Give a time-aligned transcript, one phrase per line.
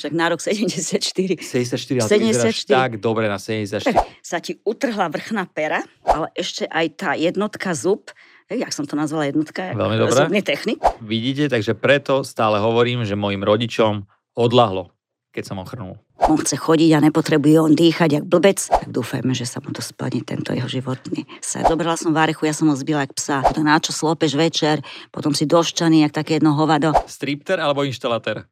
[0.00, 1.36] však na rok 74.
[1.36, 2.64] 74, ale 74.
[2.66, 3.84] tak dobre na 74.
[4.24, 8.08] Sa ti utrhla vrchná pera, ale ešte aj tá jednotka zub,
[8.48, 9.76] jak som to nazvala jednotka?
[9.76, 10.16] Veľmi dobre.
[10.16, 10.80] Zubný technik.
[11.04, 14.90] Vidíte, takže preto stále hovorím, že mojim rodičom odlahlo,
[15.30, 16.00] keď som ochrnul.
[16.20, 18.60] On chce chodiť a nepotrebuje on dýchať jak blbec.
[18.60, 21.64] Tak dúfajme, že sa mu to splní, tento jeho životný sen.
[21.64, 23.40] Dobrala som varechu, ja som ho zbila jak psa.
[23.56, 26.92] To na čo slopeš večer, potom si doščaný, jak také jedno hovado.
[27.08, 28.44] Stripter alebo inštalatér?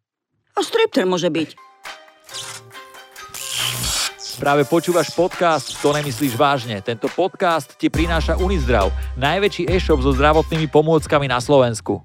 [0.59, 1.55] A stripter môže byť.
[4.43, 6.83] Práve počúvaš podcast To nemyslíš vážne.
[6.83, 12.03] Tento podcast ti prináša Unizdrav, najväčší e-shop so zdravotnými pomôckami na Slovensku.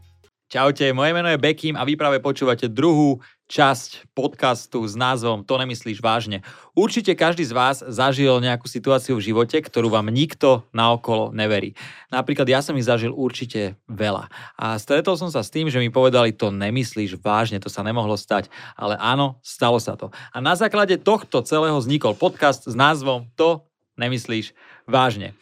[0.54, 3.18] Čaute, moje meno je Bekim a vy práve počúvate druhú
[3.54, 6.42] časť podcastu s názvom To nemyslíš vážne.
[6.74, 11.78] Určite každý z vás zažil nejakú situáciu v živote, ktorú vám nikto naokolo neverí.
[12.10, 14.26] Napríklad ja som ich zažil určite veľa.
[14.58, 18.18] A stretol som sa s tým, že mi povedali, to nemyslíš vážne, to sa nemohlo
[18.18, 18.50] stať.
[18.74, 20.10] Ale áno, stalo sa to.
[20.34, 23.70] A na základe tohto celého vznikol podcast s názvom To
[24.02, 24.58] nemyslíš
[24.90, 25.38] vážne.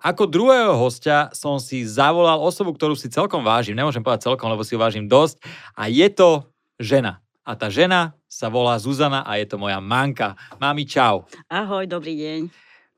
[0.00, 3.76] Ako druhého hostia som si zavolal osobu, ktorú si celkom vážim.
[3.76, 5.44] Nemôžem povedať celkom, lebo si ju vážim dosť.
[5.76, 6.48] A je to
[6.80, 7.20] žena.
[7.40, 10.36] A tá žena sa volá Zuzana a je to moja manka.
[10.60, 11.24] Mami, čau.
[11.48, 12.40] Ahoj, dobrý deň.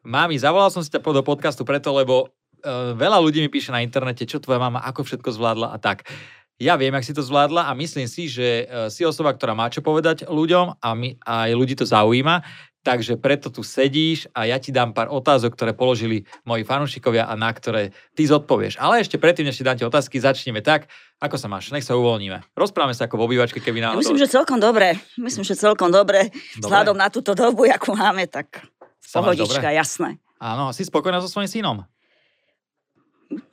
[0.02, 3.86] Mami, zavolal som si ťa do podcastu preto, lebo uh, veľa ľudí mi píše na
[3.86, 6.10] internete, čo tvoja mama, ako všetko zvládla a tak.
[6.58, 9.70] Ja viem, ak si to zvládla a myslím si, že uh, si osoba, ktorá má
[9.70, 12.42] čo povedať ľuďom a, my, aj ľudí to zaujíma.
[12.82, 17.38] Takže preto tu sedíš a ja ti dám pár otázok, ktoré položili moji fanúšikovia a
[17.38, 18.82] na ktoré ty zodpovieš.
[18.82, 20.90] Ale ešte predtým, než ti dám tie otázky, začneme tak,
[21.22, 21.70] ako sa máš.
[21.70, 22.42] Nech sa uvoľníme.
[22.58, 24.02] Rozprávame sa ako v obývačke, keby náhodou...
[24.02, 24.98] Myslím, že celkom dobre.
[25.14, 26.34] Myslím, že celkom dobre.
[26.34, 26.58] dobre.
[26.58, 28.66] Vzhľadom na túto dobu, akú máme, tak
[29.14, 30.18] pohodička, jasné.
[30.42, 31.76] Áno, si spokojná so svojím synom?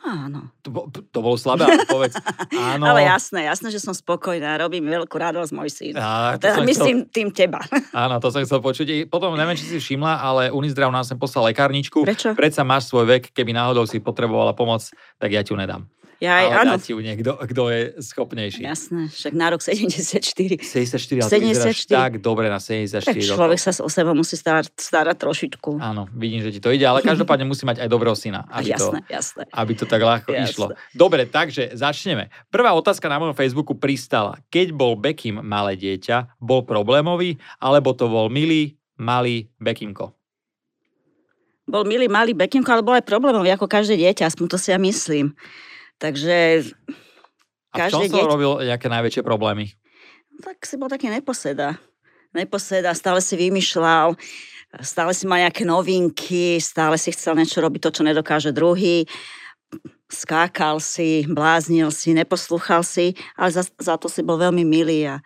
[0.02, 0.52] Áno.
[0.66, 2.18] To, to bolo slabé povedz.
[2.74, 2.84] Áno.
[2.90, 5.94] Ale jasné, jasné, že som spokojná, robím veľkú radosť môj syn.
[5.96, 7.14] A, teda myslím chcel...
[7.14, 7.62] tým teba.
[7.94, 9.08] Áno, to som chcel počuť.
[9.08, 12.04] Potom neviem, či si všimla, ale Unizdrav nás sem poslal lekárničku.
[12.04, 12.34] Prečo?
[12.34, 14.84] Predsa máš svoj vek, keby náhodou si potrebovala pomoc,
[15.22, 15.86] tak ja ti ju nedám.
[16.20, 16.84] Ja aj, ale áno.
[16.84, 18.60] ti ju niekto, kto je schopnejší.
[18.60, 20.60] Jasné, však na rok 74.
[20.60, 21.88] 74, ale 74.
[21.88, 23.72] tak dobre na 74 tak človek rokov.
[23.72, 25.80] sa o seba musí starať, starať trošičku.
[25.80, 28.44] Áno, vidím, že ti to ide, ale každopádne musí mať aj dobrého syna.
[28.52, 29.44] Aby jasné, to, jasné.
[29.48, 30.52] Aby to tak ľahko jasné.
[30.52, 30.66] išlo.
[30.92, 32.28] Dobre, takže začneme.
[32.52, 34.44] Prvá otázka na mojom Facebooku pristala.
[34.52, 40.12] Keď bol Bekim malé dieťa, bol problémový, alebo to bol milý, malý Bekimko?
[41.64, 44.80] Bol milý, malý Bekimko, ale bol aj problémový, ako každé dieťa, aspoň to si ja
[44.82, 45.32] myslím.
[46.00, 46.66] Takže...
[47.76, 48.26] A v čom som deť...
[48.26, 49.76] robil nejaké najväčšie problémy?
[50.42, 51.78] Tak si bol taký neposeda.
[52.32, 54.16] Neposeda, stále si vymýšľal,
[54.86, 59.06] stále si mal nejaké novinky, stále si chcel niečo robiť to, čo nedokáže druhý.
[60.10, 65.22] Skákal si, bláznil si, neposlúchal si, ale za, za to si bol veľmi milý a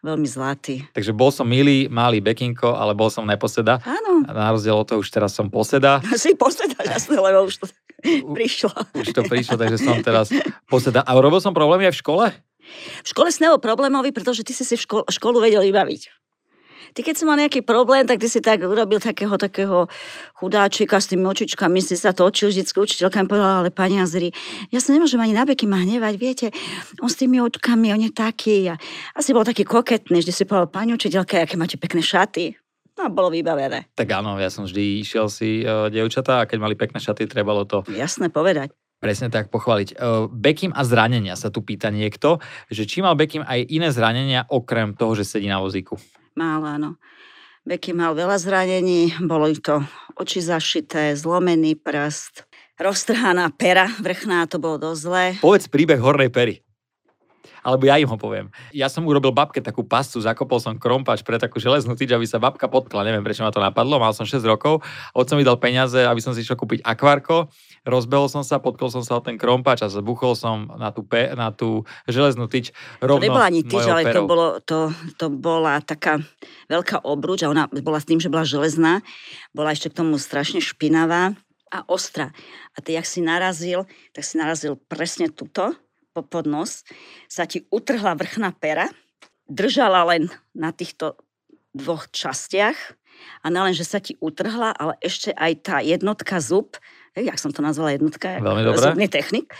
[0.00, 0.84] veľmi zlatý.
[0.96, 3.80] Takže bol som milý, malý bekinko, ale bol som neposeda.
[3.84, 4.24] Áno.
[4.24, 6.00] Na rozdiel od toho už teraz som poseda.
[6.20, 7.66] Si poseda, jasne, lebo už to
[8.36, 8.72] prišlo.
[8.92, 10.28] Už to prišlo, takže som teraz
[10.68, 11.00] poseda.
[11.04, 12.24] A robil som problémy aj v škole?
[13.04, 16.02] V škole si nebol problémový, pretože ty si si v školu, školu vedel vybaviť.
[16.90, 19.86] Ty keď si mal nejaký problém, tak ty si tak urobil takého, takého
[20.34, 24.34] chudáčika s tými očičkami, si sa to očil vždycky učiteľka mi povedala, ale pani Azri,
[24.74, 26.46] ja sa nemôžem ani na beky ma hnevať, viete,
[26.98, 28.70] on s tými očkami, on je taký.
[28.70, 28.74] A
[29.14, 32.58] asi bol taký koketný, že si povedal, pani učiteľka, aké máte pekné šaty.
[33.00, 33.88] No, bolo vybavené.
[33.96, 37.64] Tak áno, ja som vždy išiel si uh, dievčatá a keď mali pekné šaty, trebalo
[37.64, 37.80] to...
[37.88, 38.74] Jasné povedať.
[39.00, 39.96] Presne tak pochváliť.
[39.96, 42.36] Uh, Bekim a zranenia sa tu pýta niekto,
[42.68, 45.96] že či mal Bekim aj iné zranenia okrem toho, že sedí na vozíku.
[46.38, 47.00] Mal, áno.
[47.66, 49.84] Bekim mal veľa zranení, bolo to
[50.16, 52.48] oči zašité, zlomený prst,
[52.80, 55.24] roztrhaná pera vrchná, to bolo dosť zlé.
[55.44, 56.64] Povedz príbeh hornej pery
[57.60, 58.48] alebo ja im ho poviem.
[58.72, 62.40] Ja som urobil babke takú pascu, zakopol som krompač pre takú železnú tyč, aby sa
[62.40, 63.04] babka potkla.
[63.04, 64.00] Neviem, prečo ma to napadlo.
[64.00, 64.80] Mal som 6 rokov,
[65.12, 67.52] otco mi dal peniaze, aby som si išiel kúpiť akvárko.
[67.84, 71.32] Rozbehol som sa, potkol som sa o ten krompač a zabuchol som na tú, pe,
[71.32, 75.80] na tú železnú tyč rovno To nebola ani tyč, ale to, bolo, to, to bola
[75.80, 76.20] taká
[76.68, 79.00] veľká obruč a ona bola s tým, že bola železná.
[79.56, 81.32] Bola ešte k tomu strašne špinavá
[81.72, 82.34] a ostrá.
[82.76, 85.72] A ty, jak si narazil, tak si narazil presne tuto,
[86.24, 86.86] pod nos,
[87.26, 88.88] sa ti utrhla vrchná pera,
[89.50, 91.18] držala len na týchto
[91.74, 92.76] dvoch častiach
[93.44, 96.78] a nelen, že sa ti utrhla, ale ešte aj tá jednotka zub,
[97.14, 99.50] jak som to nazvala jednotka, Veľmi zubný technik,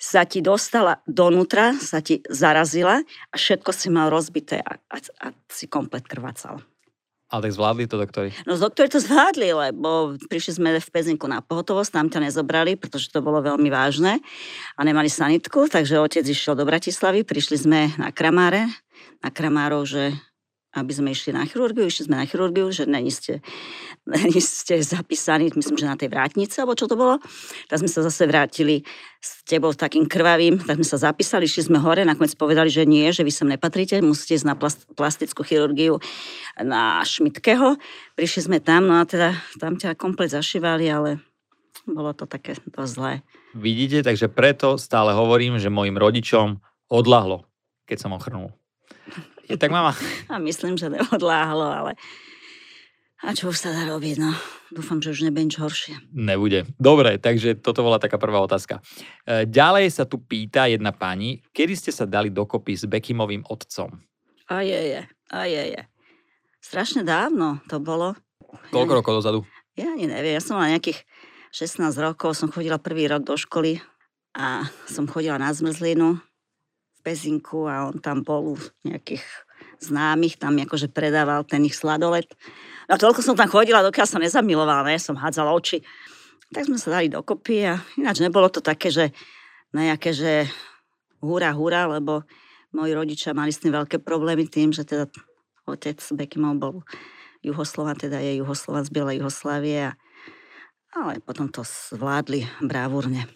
[0.00, 5.26] sa ti dostala donútra, sa ti zarazila a všetko si mal rozbité a, a, a
[5.48, 6.60] si komplet krvácal.
[7.26, 8.30] Ale tak zvládli to doktori?
[8.46, 13.10] No doktori to zvládli, lebo prišli sme v Pezinku na pohotovosť, tam ťa nezobrali, pretože
[13.10, 14.22] to bolo veľmi vážne
[14.78, 18.70] a nemali sanitku, takže otec išiel do Bratislavy, prišli sme na Kramáre,
[19.26, 20.14] na Kramárov, že
[20.76, 23.40] aby sme išli na chirurgiu, išli sme na chirurgiu, že není ste,
[24.04, 27.16] není ste zapísaní, myslím, že na tej vrátnici, alebo čo to bolo.
[27.72, 28.84] Tak sme sa zase vrátili
[29.16, 33.08] s tebou takým krvavým, tak sme sa zapísali, išli sme hore, nakoniec povedali, že nie,
[33.10, 34.54] že vy sem nepatríte, musíte ísť na
[34.94, 35.98] plastickú chirurgiu
[36.60, 37.80] na Šmitkeho.
[38.14, 41.10] Prišli sme tam, no a teda tam ťa komplet zašívali, ale
[41.88, 43.12] bolo to také dosť zlé.
[43.56, 46.60] Vidíte, takže preto stále hovorím, že mojim rodičom
[46.92, 47.46] odlahlo,
[47.88, 48.52] keď som ochrnul.
[49.46, 49.94] Je tak, mama?
[50.32, 51.92] A myslím, že neodláhlo, ale...
[53.24, 54.28] A čo už sa dá robiť, no?
[54.68, 55.96] Dúfam, že už nebude nič horšie.
[56.12, 56.68] Nebude.
[56.76, 58.84] Dobre, takže toto bola taká prvá otázka.
[59.24, 64.04] E, ďalej sa tu pýta jedna pani, kedy ste sa dali dokopy s Bekimovým otcom?
[64.52, 65.02] A je, je,
[65.32, 65.82] a je, je.
[66.60, 68.14] Strašne dávno to bolo.
[68.68, 69.40] Koľko ja, rokov dozadu?
[69.80, 71.02] Ja ani neviem, ja som mala nejakých
[71.56, 73.80] 16 rokov, som chodila prvý rok do školy
[74.36, 76.20] a som chodila na zmrzlinu
[77.06, 79.22] Pezinku a on tam bol u nejakých
[79.78, 82.26] známych, tam akože predával ten ich sladolet.
[82.90, 85.86] No toľko som tam chodila, dokiaľ sa nezamilovala, ne, som hádzala oči.
[86.50, 89.14] Tak sme sa dali dokopy a ináč nebolo to také, že
[89.70, 90.50] nejaké, že
[91.22, 92.26] húra, húra, lebo
[92.74, 95.06] moji rodičia mali s tým veľké problémy tým, že teda
[95.66, 96.74] otec Bekimov bol
[97.46, 99.92] Juhoslova, teda je Juhoslova z Bielej Juhoslávie, a,
[100.94, 103.26] ale potom to zvládli brávurne.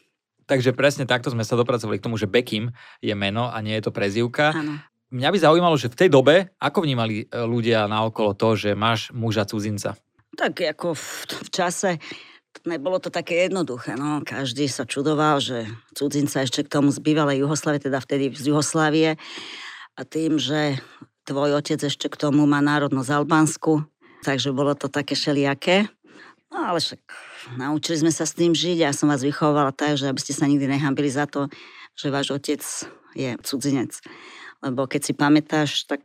[0.51, 3.87] Takže presne takto sme sa dopracovali k tomu, že Bekim je meno a nie je
[3.87, 4.51] to prezivka.
[4.51, 4.83] Áno.
[5.15, 9.15] Mňa by zaujímalo, že v tej dobe, ako vnímali e, ľudia naokolo to, že máš
[9.15, 9.95] muža cudzinca?
[10.35, 11.07] Tak ako v,
[11.47, 11.91] v čase
[12.67, 13.95] nebolo to také jednoduché.
[13.95, 14.23] No.
[14.27, 19.19] Každý sa čudoval, že cudzinca ešte k tomu z bývalej Juhoslávie, teda vtedy z Juhoslávie.
[19.95, 20.83] A tým, že
[21.27, 23.87] tvoj otec ešte k tomu má národnosť Albánsku,
[24.27, 25.87] takže bolo to také šeliaké.
[26.51, 27.03] No ale však
[27.57, 28.85] naučili sme sa s tým žiť.
[28.85, 31.49] Ja som vás vychovala tak, že aby ste sa nikdy nehambili za to,
[31.97, 32.61] že váš otec
[33.17, 33.97] je cudzinec.
[34.61, 36.05] Lebo keď si pamätáš, tak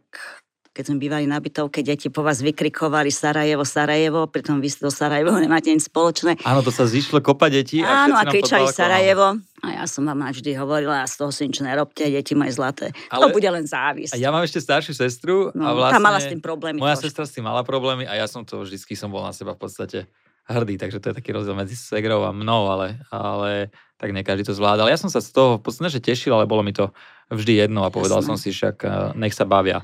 [0.75, 5.31] keď sme bývali na bytovke, deti po vás vykrikovali Sarajevo, Sarajevo, pritom vy do Sarajevo
[5.43, 6.35] nemáte nič spoločné.
[6.43, 7.79] Áno, to sa zišlo kopa detí.
[7.79, 9.39] A Áno, a kričali Sarajevo.
[9.63, 12.91] A ja som vám vždy hovorila, a z toho si nič nerobte, deti moje zlaté.
[13.07, 14.13] Ale, to bude len závisť.
[14.13, 15.49] A ja mám ešte staršiu sestru.
[15.55, 16.77] No, a vlastne, tá mala s tým problémy.
[16.83, 17.07] Moja trošku.
[17.07, 19.59] sestra s tým mala problémy a ja som to vždycky som bol na seba v
[19.63, 20.11] podstate
[20.45, 24.45] hrdý, takže to je taký rozdiel medzi segrou a mnou, ale, ale tak nie každý
[24.45, 24.85] to zvládal.
[24.85, 26.93] Ja som sa z toho v podstate že tešil, ale bolo mi to
[27.33, 28.29] vždy jedno a povedal Jasne.
[28.33, 29.81] som si však, eh, nech sa bavia.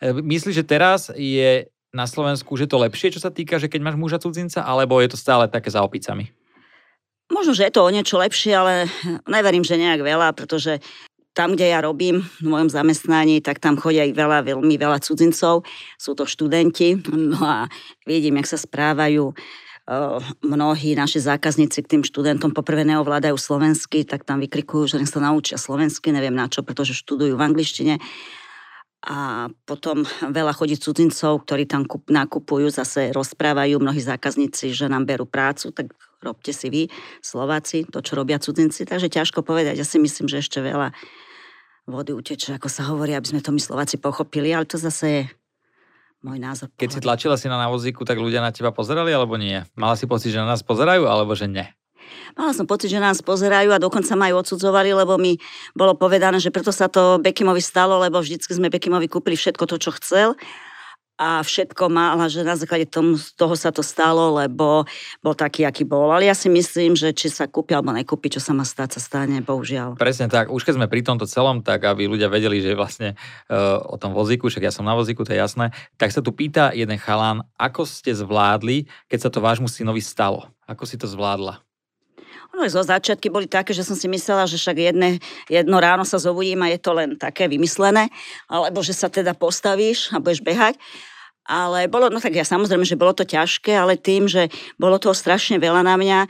[0.00, 3.80] Eh, myslíš, že teraz je na Slovensku, že to lepšie, čo sa týka, že keď
[3.82, 6.30] máš muža cudzinca, alebo je to stále také za opicami?
[7.30, 8.90] Možno, že je to o niečo lepšie, ale
[9.26, 10.82] neverím, že nejak veľa, pretože
[11.30, 15.62] tam, kde ja robím v mojom zamestnaní, tak tam chodia aj veľa, veľmi veľa cudzincov.
[15.94, 16.98] Sú to študenti.
[17.30, 17.70] No a
[18.02, 19.30] vidím, jak sa správajú
[20.40, 25.58] mnohí naši zákazníci k tým študentom poprvé neovládajú slovensky, tak tam vykrikujú, že sa naučia
[25.58, 27.94] slovensky, neviem na čo, pretože študujú v angličtine.
[29.00, 35.24] A potom veľa chodí cudzincov, ktorí tam nakupujú, zase rozprávajú mnohí zákazníci, že nám berú
[35.24, 35.90] prácu, tak
[36.20, 36.82] robte si vy,
[37.24, 38.84] Slováci, to, čo robia cudzinci.
[38.84, 39.80] Takže ťažko povedať.
[39.80, 40.92] Ja si myslím, že ešte veľa
[41.88, 45.22] vody uteče, ako sa hovorí, aby sme to my Slováci pochopili, ale to zase je
[46.20, 46.68] môj názor.
[46.76, 49.64] Keď si tlačila si na návozíku, tak ľudia na teba pozerali alebo nie?
[49.76, 51.66] Mala si pocit, že na nás pozerajú alebo že nie?
[52.34, 55.38] Mala som pocit, že nás pozerajú a dokonca ma aj odsudzovali, lebo mi
[55.74, 59.76] bolo povedané, že preto sa to Bekimovi stalo, lebo vždycky sme Bekimovi kúpili všetko to,
[59.78, 60.28] čo chcel
[61.20, 64.88] a všetko mala, že na základe tomu, toho sa to stalo, lebo
[65.20, 66.08] bol taký, aký bol.
[66.08, 69.00] Ale ja si myslím, že či sa kúpi alebo nekúpi, čo sa má stať, sa
[69.04, 70.00] stane, bohužiaľ.
[70.00, 70.48] Presne tak.
[70.48, 73.20] Už keď sme pri tomto celom, tak aby ľudia vedeli, že vlastne
[73.52, 76.32] uh, o tom vozíku, však ja som na vozíku, to je jasné, tak sa tu
[76.32, 80.48] pýta jeden chalán, ako ste zvládli, keď sa to vášmu synovi stalo?
[80.64, 81.60] Ako si to zvládla?
[82.50, 86.18] No zo začiatky boli také, že som si myslela, že však jedne, jedno ráno sa
[86.18, 88.10] zobudím a je to len také vymyslené,
[88.50, 90.74] alebo že sa teda postavíš a budeš behať.
[91.50, 95.18] Ale bolo, no tak ja samozrejme, že bolo to ťažké, ale tým, že bolo toho
[95.18, 96.20] strašne veľa na mňa,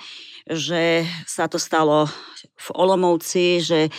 [0.48, 2.08] že sa to stalo
[2.56, 3.92] v Olomovci, že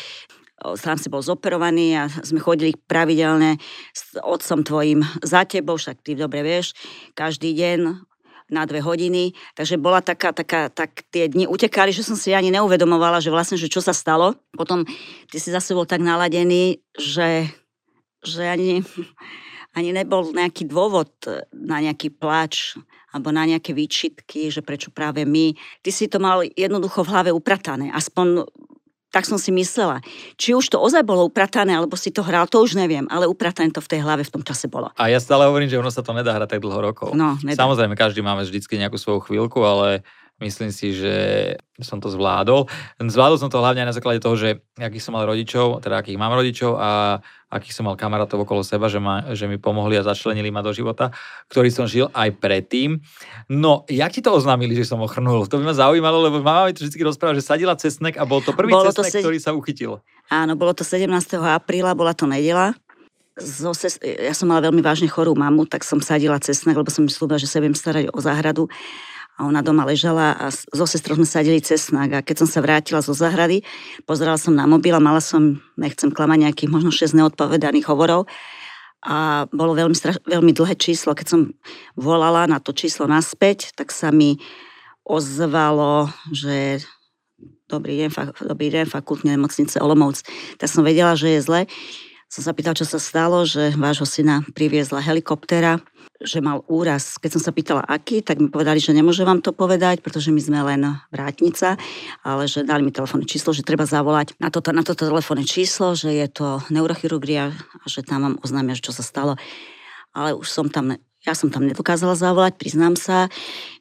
[0.61, 3.61] sám si bol zoperovaný a sme chodili pravidelne
[3.93, 6.73] s otcom tvojim za tebou, však ty dobre vieš,
[7.13, 8.09] každý deň
[8.51, 12.51] na dve hodiny, takže bola taká, taká, tak tie dni utekali, že som si ani
[12.51, 14.35] neuvedomovala, že vlastne, že čo sa stalo.
[14.57, 14.83] Potom
[15.31, 17.47] ty si zase bol tak naladený, že,
[18.19, 18.83] že ani
[19.75, 22.75] ani nebol nejaký dôvod e, na nejaký plač
[23.11, 25.51] alebo na nejaké výčitky, že prečo práve my.
[25.83, 27.91] Ty si to mal jednoducho v hlave upratané.
[27.91, 28.47] Aspoň
[29.11, 29.99] tak som si myslela.
[30.39, 33.67] Či už to ozaj bolo upratané, alebo si to hral, to už neviem, ale upratané
[33.67, 34.87] to v tej hlave v tom čase bolo.
[34.95, 37.11] A ja stále hovorím, že ono sa to nedá hrať tak dlho rokov.
[37.11, 37.59] No, nedá.
[37.59, 40.07] Samozrejme, každý máme vždycky nejakú svoju chvíľku, ale
[40.41, 41.13] Myslím si, že
[41.77, 42.65] som to zvládol.
[42.97, 46.33] Zvládol som to hlavne na základe toho, že akých som mal rodičov, teda akých mám
[46.33, 47.21] rodičov a
[47.53, 50.73] akých som mal kamarátov okolo seba, že, ma, že mi pomohli a začlenili ma do
[50.73, 51.13] života,
[51.45, 52.97] ktorý som žil aj predtým.
[53.53, 55.45] No, jak ti to oznámili, že som ochrnul?
[55.45, 58.41] To by ma zaujímalo, lebo mama mi to vždy rozpráva, že sadila cesnek a bol
[58.41, 59.21] to prvý bolo cesnek, to se...
[59.21, 60.01] ktorý sa uchytil.
[60.33, 61.05] Áno, bolo to 17.
[61.37, 62.73] apríla, bola to nedela.
[63.37, 64.01] Zo ses...
[64.01, 67.45] Ja som mala veľmi vážne chorú mamu, tak som sadila cesnek, lebo som myslela, že
[67.45, 68.71] sa viem starať o záhradu
[69.41, 73.01] a ona doma ležala a so sestrou sme sadili cesnak a keď som sa vrátila
[73.01, 73.65] zo zahrady,
[74.05, 78.29] pozerala som na mobil a mala som, nechcem klamať, nejakých možno 6 neodpovedaných hovorov
[79.01, 81.17] a bolo veľmi, straš- veľmi dlhé číslo.
[81.17, 81.41] Keď som
[81.97, 84.37] volala na to číslo naspäť, tak sa mi
[85.01, 86.85] ozvalo, že
[87.65, 90.21] dobrý deň, fak- dobrý deň, fakultné nemocnice Olomouc.
[90.61, 91.61] Tak som vedela, že je zle.
[92.29, 95.81] Som sa pýtala, čo sa stalo, že vášho syna priviezla helikoptera
[96.21, 97.17] že mal úraz.
[97.17, 100.41] Keď som sa pýtala, aký, tak mi povedali, že nemôže vám to povedať, pretože my
[100.41, 101.75] sme len vrátnica,
[102.21, 105.97] ale že dali mi telefónne číslo, že treba zavolať na toto, na toto telefónne číslo,
[105.97, 109.35] že je to neurochirurgia a že tam vám oznámia, čo sa stalo.
[110.13, 113.29] Ale už som tam ja som tam nedokázala zavolať, priznám sa.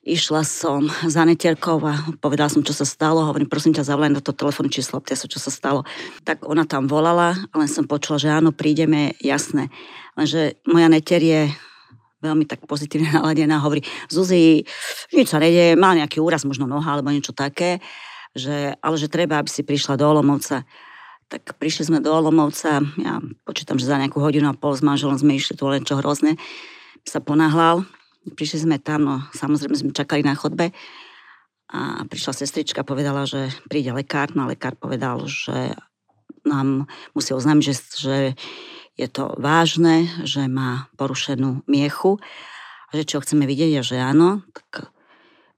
[0.04, 3.24] Išla som za netierkou a povedala som, čo sa stalo.
[3.24, 5.88] Hovorím, prosím ťa, zavolaj na to telefónne číslo, sa, čo sa stalo.
[6.28, 9.72] Tak ona tam volala, len som počula, že áno, prídeme, jasné.
[10.20, 11.42] Lenže moja netier je
[12.20, 14.64] veľmi tak pozitívne naladená, hovorí, Zuzi,
[15.12, 17.80] nič sa nedie, mal nejaký úraz, možno noha alebo niečo také,
[18.36, 20.62] že, ale že treba, aby si prišla do Olomovca.
[21.30, 25.18] Tak prišli sme do Olomovca, ja počítam, že za nejakú hodinu a pol s manželom
[25.18, 26.38] sme išli, to len čo hrozné,
[27.06, 27.86] sa ponáhľal,
[28.36, 30.70] prišli sme tam, no samozrejme sme čakali na chodbe
[31.70, 35.78] a prišla sestrička, povedala, že príde lekár, no a lekár povedal, že
[36.42, 38.16] nám musí oznámiť, že, že
[39.00, 42.20] je to vážne, že má porušenú miechu
[42.92, 44.92] a že čo chceme vidieť je, že áno, tak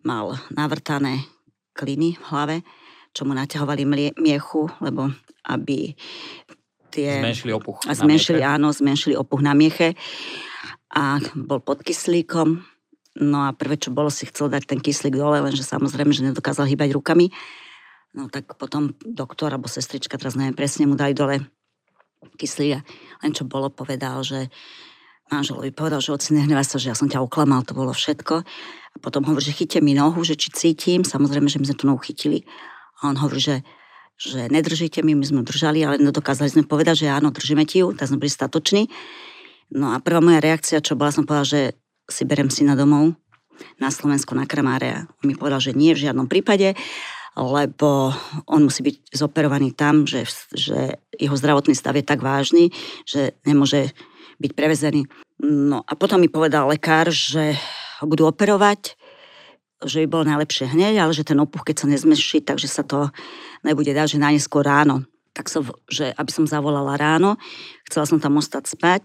[0.06, 1.26] mal navrtané
[1.74, 2.56] kliny v hlave,
[3.10, 3.82] čo mu naťahovali
[4.14, 5.10] miechu, lebo
[5.50, 5.98] aby
[6.94, 7.18] tie...
[7.18, 8.54] Zmenšili opuch a zmenšili, na mieche.
[8.54, 9.98] Áno, zmenšili opuch na mieche
[10.94, 12.62] a bol pod kyslíkom.
[13.12, 16.70] No a prvé, čo bolo, si chcel dať ten kyslík dole, lenže samozrejme, že nedokázal
[16.70, 17.28] hýbať rukami.
[18.12, 21.42] No tak potom doktor alebo sestrička, teraz neviem presne, mu dali dole
[22.38, 22.80] kyslík a
[23.22, 24.50] len čo bolo, povedal, že
[25.32, 28.44] manželovi povedal, že oci nehnevaj sa, že ja som ťa oklamal, to bolo všetko.
[28.92, 31.84] A potom hovorí, že chyťte mi nohu, že či cítim, samozrejme, že my sme tú
[31.88, 32.44] nohu chytili.
[33.00, 33.56] A on hovorí, že,
[34.20, 37.96] že nedržíte mi, my sme držali, ale nedokázali sme povedať, že áno, držíme ti ju,
[37.96, 38.92] tak sme boli statoční.
[39.72, 41.60] No a prvá moja reakcia, čo bola, som povedala, že
[42.04, 43.16] si berem syna domov
[43.80, 45.08] na Slovensku na Kramáre.
[45.22, 46.76] On mi povedal, že nie v žiadnom prípade
[47.36, 48.12] lebo
[48.44, 52.68] on musí byť zoperovaný tam, že, že jeho zdravotný stav je tak vážny,
[53.08, 53.96] že nemôže
[54.36, 55.08] byť prevezený.
[55.40, 57.56] No a potom mi povedal lekár, že
[58.02, 58.98] ho budú operovať,
[59.82, 63.10] že by bolo najlepšie hneď, ale že ten opuch, keď sa nezmeší, takže sa to
[63.66, 65.06] nebude dať, že najneskôr ráno.
[65.32, 67.40] Tak som, že aby som zavolala ráno,
[67.88, 69.04] chcela som tam ostať spať,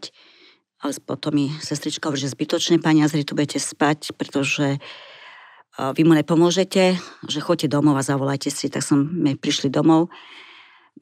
[0.84, 4.77] ale potom mi sestrička hovorí, že zbytočne, pani Azri, tu budete spať, pretože
[5.77, 6.98] vy mu nepomôžete,
[7.29, 8.65] že choďte domov a zavolajte si.
[8.67, 10.10] Tak som my prišli domov.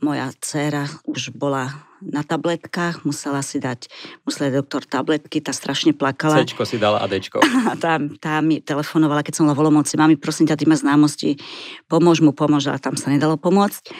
[0.03, 1.72] Moja dcéra už bola
[2.03, 3.88] na tabletkách, musela si dať,
[4.27, 6.44] musela doktor tabletky, tá strašne plakala.
[6.44, 7.39] Cčko si dala a Dčko.
[7.72, 10.75] A tá, tá mi telefonovala, keď som bola v Olomouci, mami, prosím ťa, ty má
[10.75, 11.39] známosti,
[11.88, 13.96] pomôž mu, pomôž, a tam sa nedalo pomôcť.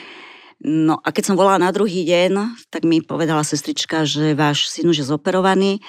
[0.60, 4.92] No a keď som volala na druhý deň, tak mi povedala sestrička, že váš syn
[4.92, 5.80] už je zoperovaný,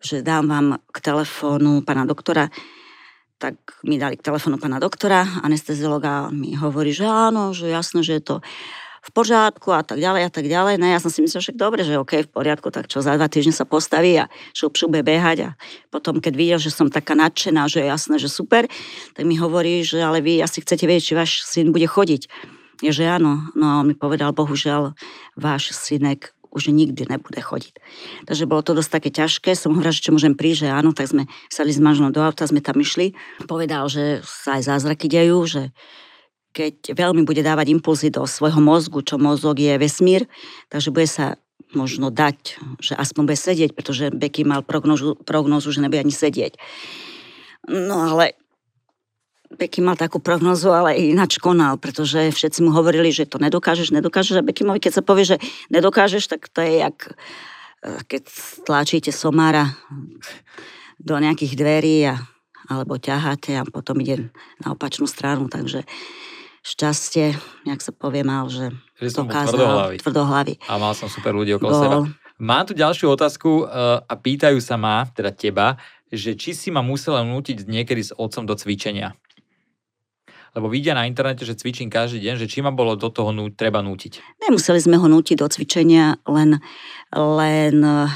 [0.00, 2.52] že dám vám k telefónu pána doktora,
[3.36, 8.20] tak mi dali k telefónu pána doktora, anesteziologa mi hovorí, že áno, že jasno, že
[8.20, 8.36] je to
[9.06, 10.82] v poriadku a tak ďalej a tak ďalej.
[10.82, 13.30] No ja som si myslel, že dobre, že OK, v poriadku, tak čo za dva
[13.30, 15.50] týždne sa postaví a šup, šup behať a
[15.94, 18.66] potom, keď videl, že som taká nadšená, že je jasné, že super,
[19.14, 22.26] tak mi hovorí, že ale vy asi chcete vedieť, či váš syn bude chodiť.
[22.84, 23.48] Je, že áno.
[23.56, 24.92] No a on mi povedal, bohužiaľ,
[25.32, 27.76] váš synek už nikdy nebude chodiť.
[28.24, 29.52] Takže bolo to dosť také ťažké.
[29.52, 32.48] Som hovorila, že čo môžem prísť, že áno, tak sme sali s manželom do auta,
[32.48, 33.12] sme tam išli.
[33.44, 35.62] Povedal, že sa aj zázraky dejú, že
[36.56, 40.24] keď veľmi bude dávať impulzy do svojho mozgu, čo mozog je vesmír,
[40.72, 41.36] takže bude sa
[41.76, 46.56] možno dať, že aspoň bude sedieť, pretože Becky mal prognozu, prognozu že nebude ani sedieť.
[47.68, 48.40] No ale
[49.46, 54.42] Beky mal takú prognozu, ale ináč konal, pretože všetci mu hovorili, že to nedokážeš, nedokážeš.
[54.42, 55.36] A Bekimovi, keď sa povie, že
[55.70, 57.14] nedokážeš, tak to je jak
[57.86, 58.22] eh, keď
[58.66, 59.78] tlačíte somára
[60.98, 62.18] do nejakých dverí a,
[62.66, 64.34] alebo ťaháte a potom ide
[64.64, 65.46] na opačnú stranu.
[65.46, 65.86] Takže
[66.66, 70.02] šťastie, jak sa povie, mal, že, že som tvrdohlavý.
[70.02, 70.54] tvrdohlavý.
[70.66, 71.78] A mal som super ľudí okolo Bol.
[71.78, 71.96] seba.
[72.36, 76.84] Mám tu ďalšiu otázku uh, a pýtajú sa ma, teda teba, že či si ma
[76.84, 79.16] musela nútiť niekedy s otcom do cvičenia.
[80.56, 83.52] Lebo vidia na internete, že cvičím každý deň, že či ma bolo do toho nú,
[83.52, 84.40] treba nútiť.
[84.40, 86.56] Nemuseli sme ho nútiť do cvičenia, len,
[87.12, 88.08] len e,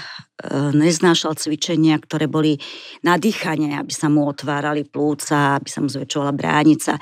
[0.73, 2.56] neznášal cvičenia, ktoré boli
[3.04, 6.97] na dýchanie, aby sa mu otvárali plúca, aby sa mu zväčšovala bránica.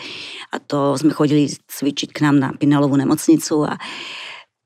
[0.51, 3.79] A to sme chodili cvičiť k nám na Pinelovú nemocnicu a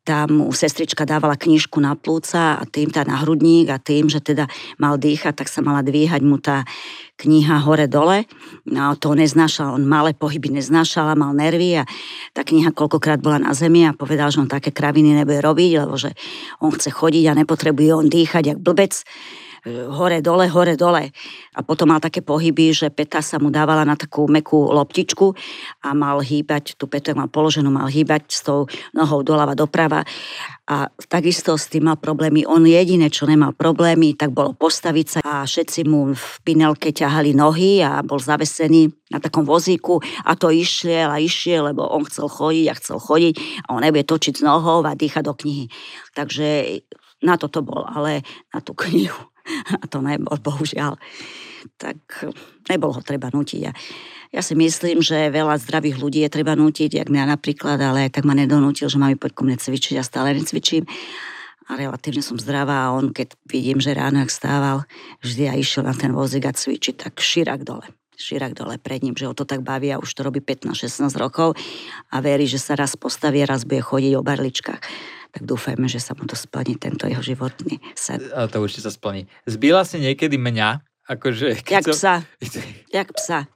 [0.03, 4.19] tam mu sestrička dávala knižku na plúca a tým tá na hrudník a tým, že
[4.19, 4.51] teda
[4.83, 6.67] mal dýchať, tak sa mala dvíhať mu tá
[7.23, 8.27] kniha hore-dole.
[8.67, 11.85] No to neznášal, on malé pohyby neznášal a mal nervy a
[12.35, 15.95] tá kniha koľkokrát bola na zemi a povedal, že on také kraviny nebude robiť, lebo
[15.95, 16.19] že
[16.59, 19.07] on chce chodiť a nepotrebuje on dýchať jak blbec
[19.67, 21.15] hore, dole, hore, dole.
[21.55, 25.35] A potom mal také pohyby, že peta sa mu dávala na takú mekú loptičku
[25.87, 30.03] a mal hýbať, tú petu mal položenú, mal hýbať s tou nohou doľava doprava.
[30.67, 32.43] A takisto s tým mal problémy.
[32.47, 37.35] On jediné, čo nemal problémy, tak bolo postaviť sa a všetci mu v pinelke ťahali
[37.35, 42.27] nohy a bol zavesený na takom vozíku a to išiel a išiel, lebo on chcel
[42.27, 43.35] chodiť a chcel chodiť
[43.69, 45.69] a on nebude točiť s nohou a dýchať do knihy.
[46.17, 46.81] Takže
[47.23, 49.32] na toto bol, ale na tú knihu
[49.83, 50.99] a to nebol, bohužiaľ.
[51.79, 52.27] Tak
[52.67, 53.61] nebolo ho treba nutiť.
[53.63, 53.73] Ja,
[54.33, 58.27] ja si myslím, že veľa zdravých ľudí je treba nutiť, jak mňa napríklad, ale tak
[58.27, 60.89] ma nedonútil, že mám poď mne cvičiť a stále necvičím.
[61.71, 64.83] A relatívne som zdravá a on, keď vidím, že ráno, ak stával,
[65.23, 67.87] vždy ja išiel na ten vozík a cvičiť, tak širak dole
[68.23, 71.59] širak dole pred ním, že ho to tak baví a už to robí 15-16 rokov
[72.07, 74.79] a verí, že sa raz postaví a raz bude chodiť o barličkách
[75.33, 78.21] tak dúfajme, že sa mu to splní, tento jeho životný sen.
[78.37, 79.25] A to určite sa splní.
[79.49, 80.85] Zbila si niekedy mňa?
[81.09, 81.95] Akože, Jak som...
[81.97, 82.15] psa.
[82.97, 83.49] Jak psa.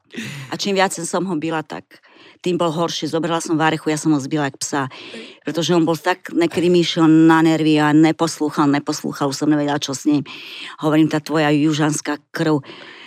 [0.50, 1.85] A čím viac som ho byla, tak
[2.40, 3.06] tým bol horší.
[3.06, 4.88] Zobrala som várechu, ja som ho zbila jak psa.
[5.45, 9.83] Pretože on bol tak, nekedy mi išiel na nervy a neposlúchal, neposlúchal, už som nevedela,
[9.83, 10.23] čo s ním.
[10.80, 12.62] Hovorím, tá tvoja južanská krv,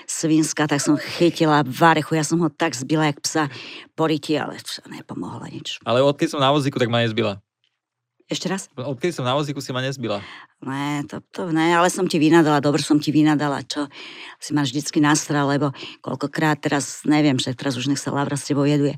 [0.05, 3.47] svinská, tak som chytila várechu, ja som ho tak zbila jak psa
[3.93, 4.57] poriti, ale
[4.89, 5.79] nepomohlo nič.
[5.85, 7.39] Ale odkedy som na vozíku, tak ma nezbila.
[8.29, 8.69] Ešte raz?
[8.77, 10.21] Odkedy som na vozíku si ma nezbila.
[10.61, 13.89] Ne, to, to ne, ale som ti vynadala, dobre som ti vynadala, čo
[14.37, 15.73] si ma vždycky nastral, lebo
[16.05, 18.93] koľkokrát teraz, neviem, že teraz už nech sa Lavra s tebou jeduje,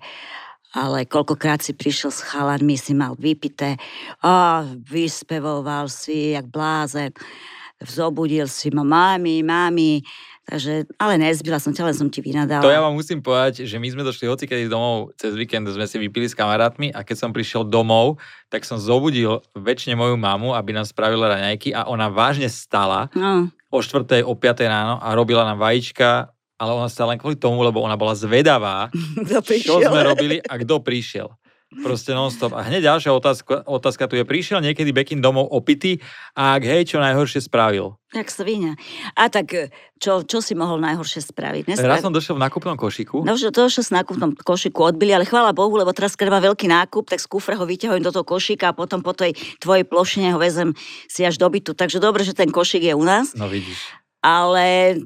[0.76, 3.80] ale koľkokrát si prišiel s chalanmi, si mal vypité,
[4.20, 7.16] a vyspevoval si, jak blázen,
[7.80, 10.04] zobudil si ma, mami, mami,
[10.42, 12.66] Takže, ale nezbila som ťa, len som ti vynadala.
[12.66, 15.86] To ja vám musím povedať, že my sme došli hoci kedy domov, cez víkend sme
[15.86, 18.18] si vypili s kamarátmi a keď som prišiel domov,
[18.50, 23.54] tak som zobudil väčšine moju mamu, aby nám spravila raňajky a ona vážne stala no.
[23.70, 24.26] o 4.
[24.26, 24.66] o 5.
[24.66, 28.90] ráno a robila nám vajíčka, ale ona stala len kvôli tomu, lebo ona bola zvedavá,
[29.66, 31.30] čo sme robili a kto prišiel.
[31.72, 32.52] Proste non-stop.
[32.52, 36.04] A hneď ďalšia otázka, otázka tu je, prišiel niekedy Bekin domov opity
[36.36, 37.96] a ak hej, čo najhoršie spravil?
[38.12, 38.76] Jak svinia.
[39.16, 39.56] A tak
[39.96, 41.72] čo, čo si mohol najhoršie spraviť?
[41.72, 41.96] Nesprav...
[41.96, 43.24] Raz som došiel v nákupnom košiku.
[43.24, 46.44] No, že to, že v nákupnom košiku odbili, ale chvála Bohu, lebo teraz, keď má
[46.44, 49.88] veľký nákup, tak z kufra ho vyťahujem do toho košíka a potom po tej tvojej
[49.88, 50.76] plošine ho vezem
[51.08, 51.72] si až do bytu.
[51.72, 53.32] Takže dobre, že ten košík je u nás.
[53.32, 53.80] No vidíš.
[54.20, 55.00] Ale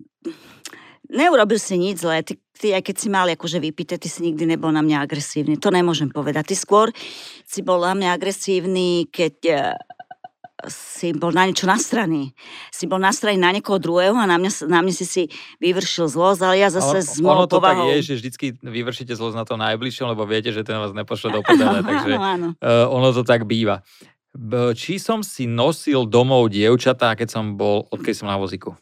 [1.13, 2.25] neurobil si nič zlé.
[2.25, 5.59] Ty ty aj keď si mal akože vypité, ty si nikdy nebol na mňa agresívny.
[5.59, 6.51] To nemôžem povedať.
[6.51, 6.87] Ty skôr
[7.43, 9.59] si bol na mňa agresívny, keď uh,
[10.71, 12.31] si bol na niečo nastraný.
[12.71, 15.23] Si bol nastraný na niekoho druhého a na mňa, na mňa si si
[15.59, 17.91] vyvršil zlosť, ale ja zase ale, s Ono to povahou...
[17.91, 21.35] tak je, že vždycky vyvršíte zlosť na to najbližšom, lebo viete, že ten vás nepošle
[21.35, 22.47] do prdele, takže áno, áno.
[22.63, 23.83] Uh, ono to tak býva.
[24.75, 28.75] Či som si nosil domov dievčatá, keď som bol, odkedy som na vozíku?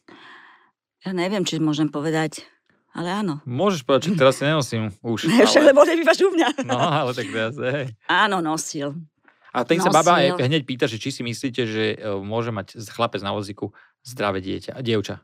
[1.06, 2.48] Ja neviem, či môžem povedať.
[2.94, 3.42] Ale áno.
[3.50, 5.26] Môžeš povedať, že teraz si nenosím už.
[5.34, 5.74] Ne, ale...
[5.74, 6.50] lebo nebývaš u mňa.
[6.70, 7.90] No, ale tak teraz, hej.
[8.06, 8.94] Áno, nosil.
[9.54, 13.22] A ten sa baba hneď pýta, že či si myslíte, že e, môže mať chlapec
[13.22, 13.70] na vozíku
[14.02, 15.22] zdravé dieťa, dievča.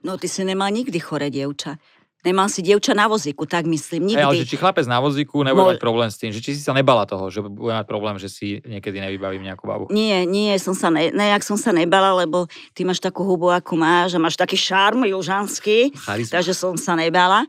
[0.00, 1.76] No ty si nemal nikdy chore dievča.
[2.20, 4.20] Nemal si dievča na vozíku, tak myslím, nikdy.
[4.20, 5.72] Hey, ale že či chlapec na vozíku nebude Mo...
[5.72, 8.28] mať problém s tým, že či si sa nebala toho, že bude mať problém, že
[8.28, 9.84] si niekedy nevybavím nejakú babu.
[9.88, 12.44] Nie, nie, som sa ne, nejak som sa nebala, lebo
[12.76, 16.32] ty máš takú hubu, ako máš a máš taký šarm južanský, Charizma.
[16.36, 17.48] takže som sa nebala.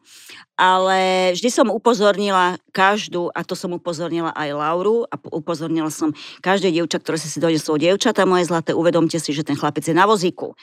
[0.55, 6.71] Ale vždy som upozornila každú, a to som upozornila aj Lauru, a upozornila som každé
[6.71, 10.07] dievča, ktoré si si doneslo dievčata moje zlaté, uvedomte si, že ten chlapec je na
[10.07, 10.55] vozíku.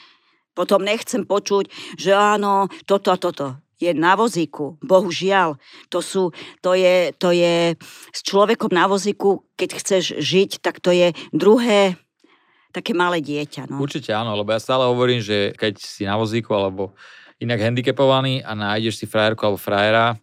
[0.57, 1.69] Potom nechcem počuť,
[1.99, 4.75] že áno, toto a toto je na vozíku.
[4.83, 5.55] Bohužiaľ.
[5.89, 7.79] To, sú, to, je, to je
[8.11, 11.95] s človekom na vozíku, keď chceš žiť, tak to je druhé
[12.69, 13.71] také malé dieťa.
[13.71, 13.81] No.
[13.81, 16.93] Určite áno, lebo ja stále hovorím, že keď si na vozíku alebo
[17.41, 20.19] inak handicapovaný a nájdeš si frajerku alebo frajera,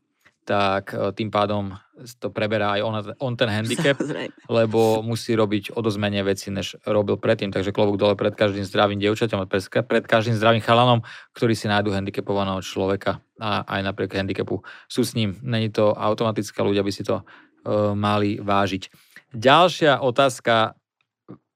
[0.46, 1.74] tak e, tým pádom
[2.20, 4.52] to preberá aj on, on ten handicap, Samozrejme.
[4.52, 7.48] lebo musí robiť o dosť menej veci, než robil predtým.
[7.48, 11.00] Takže klobúk dole pred každým zdravým dievčaťom a pred, každým zdravým chalanom,
[11.32, 15.40] ktorí si nájdu handicapovaného človeka a aj napriek handicapu sú s ním.
[15.40, 18.92] Není to automatické, ľudia by si to uh, mali vážiť.
[19.32, 20.76] Ďalšia otázka.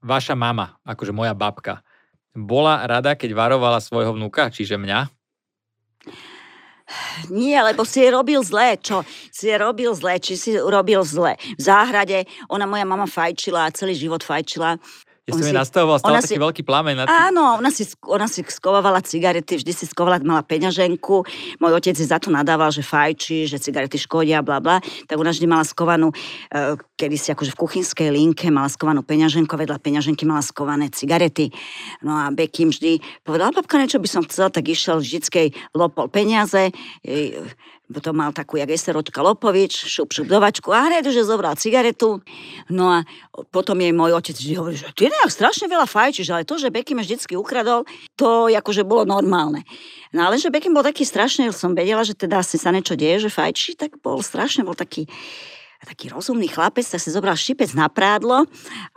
[0.01, 1.85] Vaša mama, akože moja babka,
[2.33, 5.13] bola rada, keď varovala svojho vnúka, čiže mňa?
[7.31, 8.77] Nie, lebo si robil zle.
[8.81, 9.05] Čo?
[9.31, 11.37] Si je robil zle, či si robil zle.
[11.57, 14.79] V záhrade, ona, moja mama fajčila, celý život fajčila.
[15.31, 16.95] Ja som jej si- nastavoval stále taký si- veľký plameň.
[16.99, 17.15] Na tým.
[17.31, 21.23] Áno, ona si, ona si skovávala cigarety, vždy si skovala, mala peňaženku.
[21.63, 24.83] Môj otec si za to nadával, že fajčí, že cigarety škodia, bla bla.
[25.07, 29.79] Tak ona vždy mala skovanú, uh, kedysi akože v kuchynskej linke, mala skovanú peňaženku, vedľa
[29.81, 31.55] peňaženky mala skované cigarety.
[32.03, 36.11] No a Becky im vždy povedala, babka, niečo by som chcela, tak išiel vždycky lopol
[36.11, 36.75] peniaze,
[37.91, 42.23] potom mal takú, jak eseročka Lopovič, šup, šup do vačku a hneď, že zobral cigaretu.
[42.71, 42.99] No a
[43.51, 46.95] potom jej môj otec hovorí, že ty nejak strašne veľa fajčíš, ale to, že Becky
[46.95, 47.83] ma vždycky ukradol,
[48.15, 49.67] to akože bolo normálne.
[50.15, 53.27] No ale že Becky bol taký strašne, som vedela, že teda asi sa niečo deje,
[53.27, 55.11] že fajčí, tak bol strašne, bol taký
[55.89, 58.45] taký rozumný chlapec, tak si zobral šipec na prádlo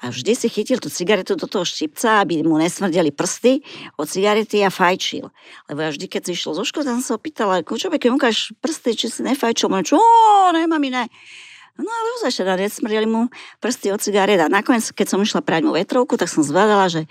[0.03, 3.63] a vždy si chytil tú cigaretu do toho štipca, aby mu nesmrdeli prsty
[3.95, 5.31] od cigarety a fajčil.
[5.71, 8.99] Lebo ja vždy, keď si išiel zo školy, tam sa opýtala, čo keď ukáž prsty,
[8.99, 9.99] či si nefajčil, môj čo,
[10.51, 11.07] nemám iné.
[11.73, 15.65] No ale ozaj teda nesmrdeli mu prsty od cigaret a nakoniec, keď som išla prať
[15.65, 17.09] mu vetrovku, tak som zvedala, že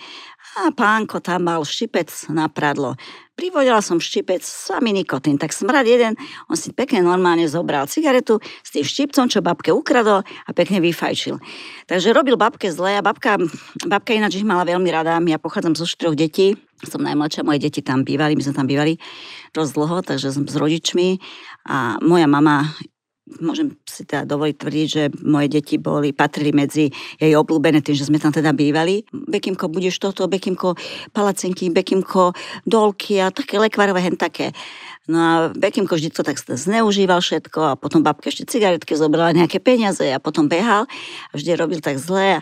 [0.53, 3.01] a pánko tam mal štipec na pradlo.
[3.33, 6.21] Privodila som štipec, samý nikotín, tak smrad jeden,
[6.53, 11.41] on si pekne normálne zobral cigaretu s tým štipcom, čo babke ukradol a pekne vyfajčil.
[11.89, 13.41] Takže robil babke zle a babka,
[13.89, 15.17] babka ináč ich mala veľmi rada.
[15.25, 19.01] Ja pochádzam zo štyroch detí, som najmladšia, moje deti tam bývali, my sme tam bývali
[19.57, 21.17] dosť dlho, takže som s rodičmi
[21.73, 22.69] a moja mama
[23.41, 28.11] môžem si teda dovoliť tvrdiť, že moje deti boli, patrili medzi jej obľúbené tým, že
[28.11, 29.07] sme tam teda bývali.
[29.13, 30.77] Bekimko, budeš toto, Bekimko,
[31.17, 34.53] palacinky, Bekimko, dolky a také lekvarové hen také.
[35.07, 39.59] No a Bekimko vždy to tak zneužíval všetko a potom babka ešte cigaretky zobrala nejaké
[39.59, 40.87] peniaze a potom behal
[41.31, 42.41] a vždy robil tak zle a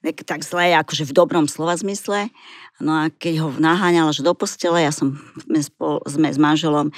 [0.00, 2.30] tak zle, akože v dobrom slova zmysle.
[2.78, 6.94] No a keď ho naháňala až do postele, ja som, sme, spol, sme s manželom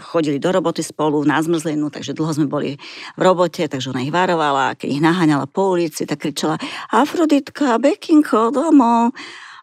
[0.00, 2.78] chodili do roboty spolu na zmrzlinu, takže dlho sme boli
[3.18, 4.78] v robote, takže ona ich varovala.
[4.78, 6.56] Keď ich naháňala po ulici, tak kričala
[6.94, 9.10] Afroditka, Bekinko, domov.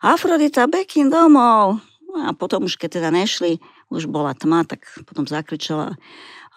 [0.04, 1.80] Afrodita, Bekin, domov.
[2.04, 5.95] No a potom už keď teda nešli, už bola tma, tak potom zakričala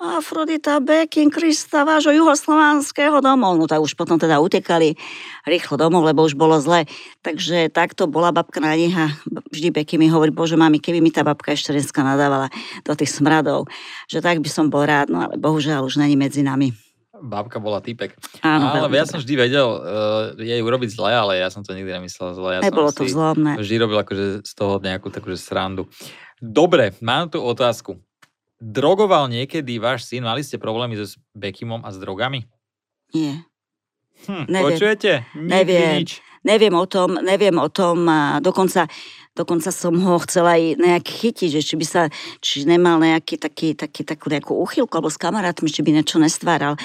[0.00, 3.60] Afrodita, Bekin, Krista, vášho juhoslovanského domov.
[3.60, 4.96] No tak už potom teda utekali
[5.44, 6.88] rýchlo domov, lebo už bolo zle.
[7.20, 9.12] Takže takto bola babka na nich a
[9.52, 12.48] vždy Beky mi hovorí, bože mami, keby mi tá babka ešte dneska nadávala
[12.80, 13.68] do tých smradov,
[14.08, 16.72] že tak by som bol rád, no ale bohužiaľ už není medzi nami.
[17.20, 18.16] Babka bola typek.
[18.40, 21.92] Áno, ale ja som vždy vedel uh, jej urobiť zle, ale ja som to nikdy
[21.92, 22.48] nemyslel zle.
[22.56, 23.60] Ja Nebolo to zlomné.
[23.60, 25.92] vždy robil akože z toho nejakú takúže srandu.
[26.40, 28.00] Dobre, mám tu otázku.
[28.60, 30.28] Drogoval niekedy váš syn?
[30.28, 32.44] Mali ste problémy so Bekimom a s drogami?
[33.16, 33.48] Nie.
[34.28, 34.64] Hm, Neviem.
[34.76, 35.10] počujete?
[35.32, 35.92] Nikdy Neviem.
[36.04, 36.10] nič.
[36.40, 38.08] Neviem o tom, neviem o tom
[38.40, 38.88] dokonca,
[39.40, 42.02] dokonca som ho chcela aj nejak chytiť, že či by sa,
[42.44, 46.76] či nemal nejaký taký, taký, takú nejakú úchylku alebo s kamarátmi, či by niečo nestváral.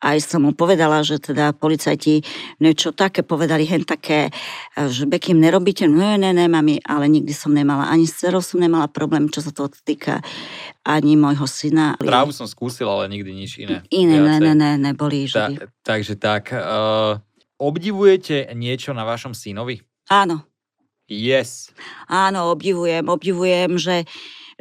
[0.00, 2.24] Aj som mu povedala, že teda policajti
[2.64, 4.32] niečo také povedali, hen také,
[4.72, 8.64] že Bekim nerobíte, ne, ne, ne, mami, ale nikdy som nemala, ani s dcerou som
[8.64, 10.24] nemala problém, čo sa toho týka,
[10.88, 12.00] ani môjho syna.
[12.00, 13.84] Trávu som skúsil, ale nikdy nič iné.
[13.92, 15.52] Iné, ne, ne, ne, neboli Ta,
[15.84, 16.48] takže tak.
[16.56, 17.20] Uh,
[17.60, 19.84] obdivujete niečo na vašom synovi?
[20.08, 20.49] Áno,
[21.10, 21.74] Yes.
[22.06, 24.06] Áno, obdivujem, obdivujem, že,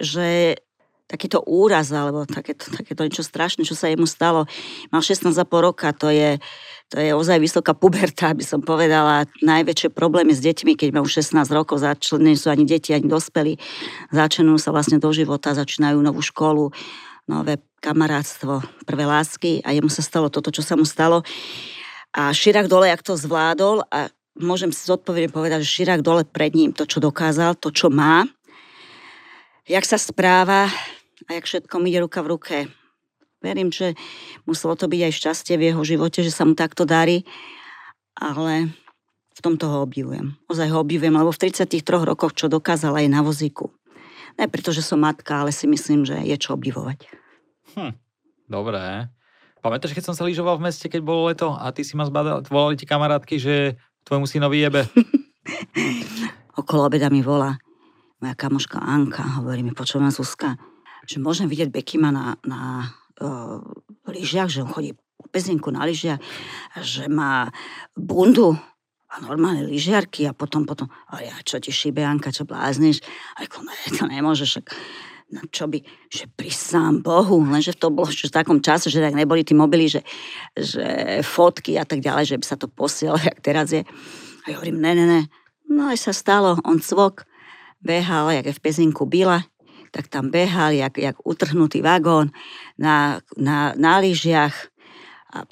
[0.01, 0.57] že
[1.05, 4.49] takýto úraz, alebo takéto, takéto niečo strašné, čo sa jemu stalo.
[4.89, 5.29] Mal 16,5
[5.61, 6.41] roka, to je,
[6.89, 9.25] to je ozaj vysoká puberta, by som povedala.
[9.45, 13.57] Najväčšie problémy s deťmi, keď majú 16 rokov, začne, nie sú ani deti, ani dospelí,
[14.09, 16.69] začnú sa vlastne do života, začínajú novú školu,
[17.25, 21.25] nové kamarátstvo, prvé lásky a jemu sa stalo toto, čo sa mu stalo.
[22.09, 26.53] A Širak dole, jak to zvládol a môžem si zodpovedne povedať, že Širak dole pred
[26.53, 28.27] ním to, čo dokázal, to, čo má,
[29.69, 30.69] jak sa správa
[31.25, 32.57] a jak všetko ide ruka v ruke.
[33.39, 33.95] Verím, že
[34.43, 37.23] muselo to byť aj šťastie v jeho živote, že sa mu takto darí,
[38.17, 38.73] ale
[39.31, 40.35] v tomto ho obdivujem.
[40.51, 43.71] Ozaj ho obdivujem, lebo v 33 rokoch, čo dokázal aj na vozíku.
[44.35, 47.07] Ne preto, že som matka, ale si myslím, že je čo obdivovať.
[47.79, 47.95] Hm,
[48.51, 49.07] dobré.
[49.63, 52.43] Pamätáš, keď som sa lyžoval v meste, keď bolo leto a ty si ma zbadal,
[52.47, 53.55] volali ti kamarátky, že
[54.03, 54.87] tvojmu synovi jebe?
[56.59, 57.57] Okolo obeda mi volá
[58.19, 60.59] moja kamoška Anka, hovorí mi, počúvam Zuzka,
[61.07, 62.91] že môžem vidieť Bekima na, na
[63.23, 63.63] uh,
[64.11, 64.91] lyžiach, že on chodí
[65.31, 66.19] pezinku na lyžiach,
[66.83, 67.47] že má
[67.95, 68.59] bundu
[69.09, 73.01] a normálne lyžiarky a potom, potom, a ja, čo ti šíbe, Janka, čo blázniš?
[73.39, 74.61] A ako, ne, to nemôžeš,
[75.29, 79.13] no čo by, že pri sám Bohu, lenže to bolo v takom čase, že tak
[79.13, 80.01] neboli tí mobily, že,
[80.57, 83.85] že fotky a tak ďalej, že by sa to posielalo, jak teraz je.
[84.43, 85.21] A ja hovorím, ne, ne, ne.
[85.69, 87.29] No aj sa stalo, on cvok,
[87.81, 89.45] behal, jak je v pezinku byla,
[89.91, 92.29] tak tam behal, jak, jak utrhnutý vagón
[92.77, 94.53] na, na, na lyžiach.
[95.29, 95.45] A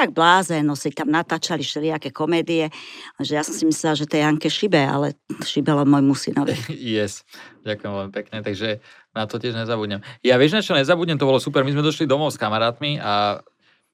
[0.00, 2.70] jak blázen, no si tam natáčali všelijaké komédie.
[3.18, 6.54] Že ja som si myslela, že to je Janke Šibe, ale šibelo môjmu synovi.
[6.94, 7.26] Yes,
[7.66, 8.78] ďakujem veľmi pekne, takže
[9.14, 10.02] na to tiež nezabudnem.
[10.22, 13.42] Ja vieš, na čo nezabudnem, to bolo super, my sme došli domov s kamarátmi a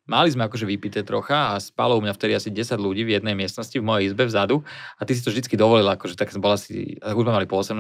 [0.06, 3.34] Mali sme akože vypité trocha a spalo u mňa vtedy asi 10 ľudí v jednej
[3.34, 4.62] miestnosti v mojej izbe vzadu.
[4.94, 7.74] A ty si to vždycky dovolila, akože tak bola si, už sme mali po 18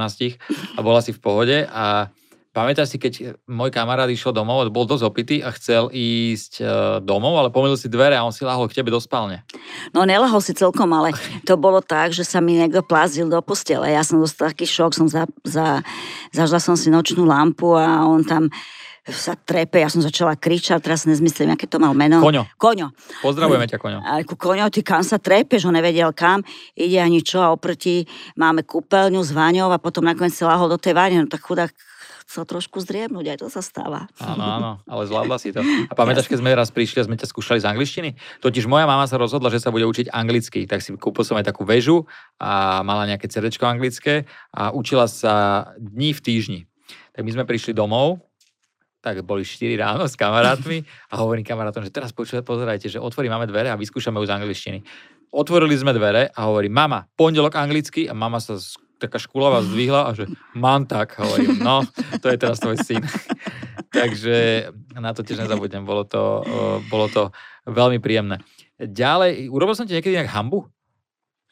[0.74, 2.10] a bola si v pohode a
[2.56, 6.64] Pamätáš si, keď môj kamarát išiel domov, bol dosť opitý a chcel ísť e,
[7.04, 9.44] domov, ale pomýlil si dvere a on si lahol k tebe do spálne.
[9.92, 11.12] No nelahol si celkom, ale
[11.44, 13.92] to bolo tak, že sa mi niekto plázil do postele.
[13.92, 15.84] Ja som dostal taký šok, som za, za,
[16.32, 18.48] zažila som si nočnú lampu a on tam
[19.04, 22.18] sa trepe, ja som začala kričať, teraz nezmyslím, aké to mal meno.
[22.18, 22.42] Koňo.
[22.58, 22.90] Koňo.
[23.22, 24.00] Pozdravujeme ťa, Koňo.
[24.02, 26.42] A Koňo, ty kam sa trepeš, on nevedel kam,
[26.74, 28.02] ide ani čo a oproti
[28.34, 31.70] máme kúpeľňu s váňou a potom nakoniec sa lahol do tej váne, no tak chudák
[32.26, 34.10] chcel trošku zdriemnúť, aj to sa stáva.
[34.18, 35.62] Áno, áno, ale zvládla si to.
[35.62, 38.10] A pamätáš, keď sme raz prišli a sme ťa skúšali z angličtiny?
[38.42, 41.54] Totiž moja mama sa rozhodla, že sa bude učiť anglicky, tak si kúpil som aj
[41.54, 42.04] takú väžu
[42.42, 46.60] a mala nejaké CD anglické a učila sa dní v týždni.
[47.14, 48.26] Tak my sme prišli domov
[49.06, 50.82] tak boli 4 ráno s kamarátmi
[51.14, 54.34] a hovorím kamarátom, že teraz počúvať, pozerajte, že otvorí máme dvere a vyskúšame už z
[54.34, 54.78] angličtiny.
[55.30, 58.58] Otvorili sme dvere a hovorí, mama, pondelok anglicky a mama sa
[58.96, 60.24] taká škulava zdvihla a že
[60.56, 61.84] mám tak, hovorím, no,
[62.20, 63.04] to je teraz tvoj syn.
[63.96, 66.44] Takže na to tiež nezabudnem, bolo to,
[66.88, 67.22] bolo to
[67.68, 68.40] veľmi príjemné.
[68.76, 70.68] Ďalej, urobil som ti niekedy nejak hambu?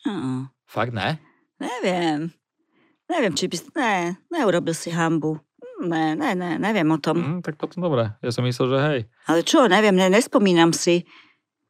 [0.05, 0.49] Uh-uh.
[0.69, 1.17] Fakt ne?
[1.57, 2.33] Neviem.
[3.09, 3.57] Neviem, či by...
[3.77, 5.41] Ne, neurobil si hambu.
[5.85, 7.17] Ne, ne, ne, neviem o tom.
[7.21, 8.17] Mm, tak potom dobre.
[8.25, 9.01] Ja som myslel, že hej.
[9.29, 11.05] Ale čo, neviem, ne, nespomínam si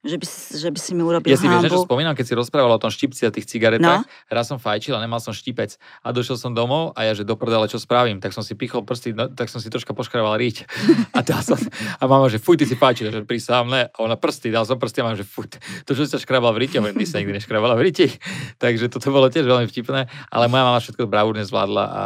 [0.05, 2.77] že by, že by si mi urobil Ja si vieš, čo spomínam, keď si rozprával
[2.77, 4.05] o tom štipci a tých cigaretách.
[4.05, 4.29] No?
[4.29, 5.81] Raz som fajčil a nemal som štipec.
[6.05, 8.21] A došiel som domov a ja, že do prdele, čo spravím?
[8.21, 10.69] Tak som si pichol prsty, no, tak som si troška poškraval riť.
[11.17, 11.59] A, som,
[11.99, 13.87] a mama, že fuj, ty si fajčil, že pri sám ne.
[13.91, 15.51] A ona prsty, dal som prsty a mám, že fuj,
[15.87, 18.07] to, čo si sa škrabal v riti, hovorím, ty sa nikdy neškrabala v riti.
[18.63, 22.05] Takže toto bolo tiež veľmi vtipné, ale moja mama všetko bravúrne zvládla a, a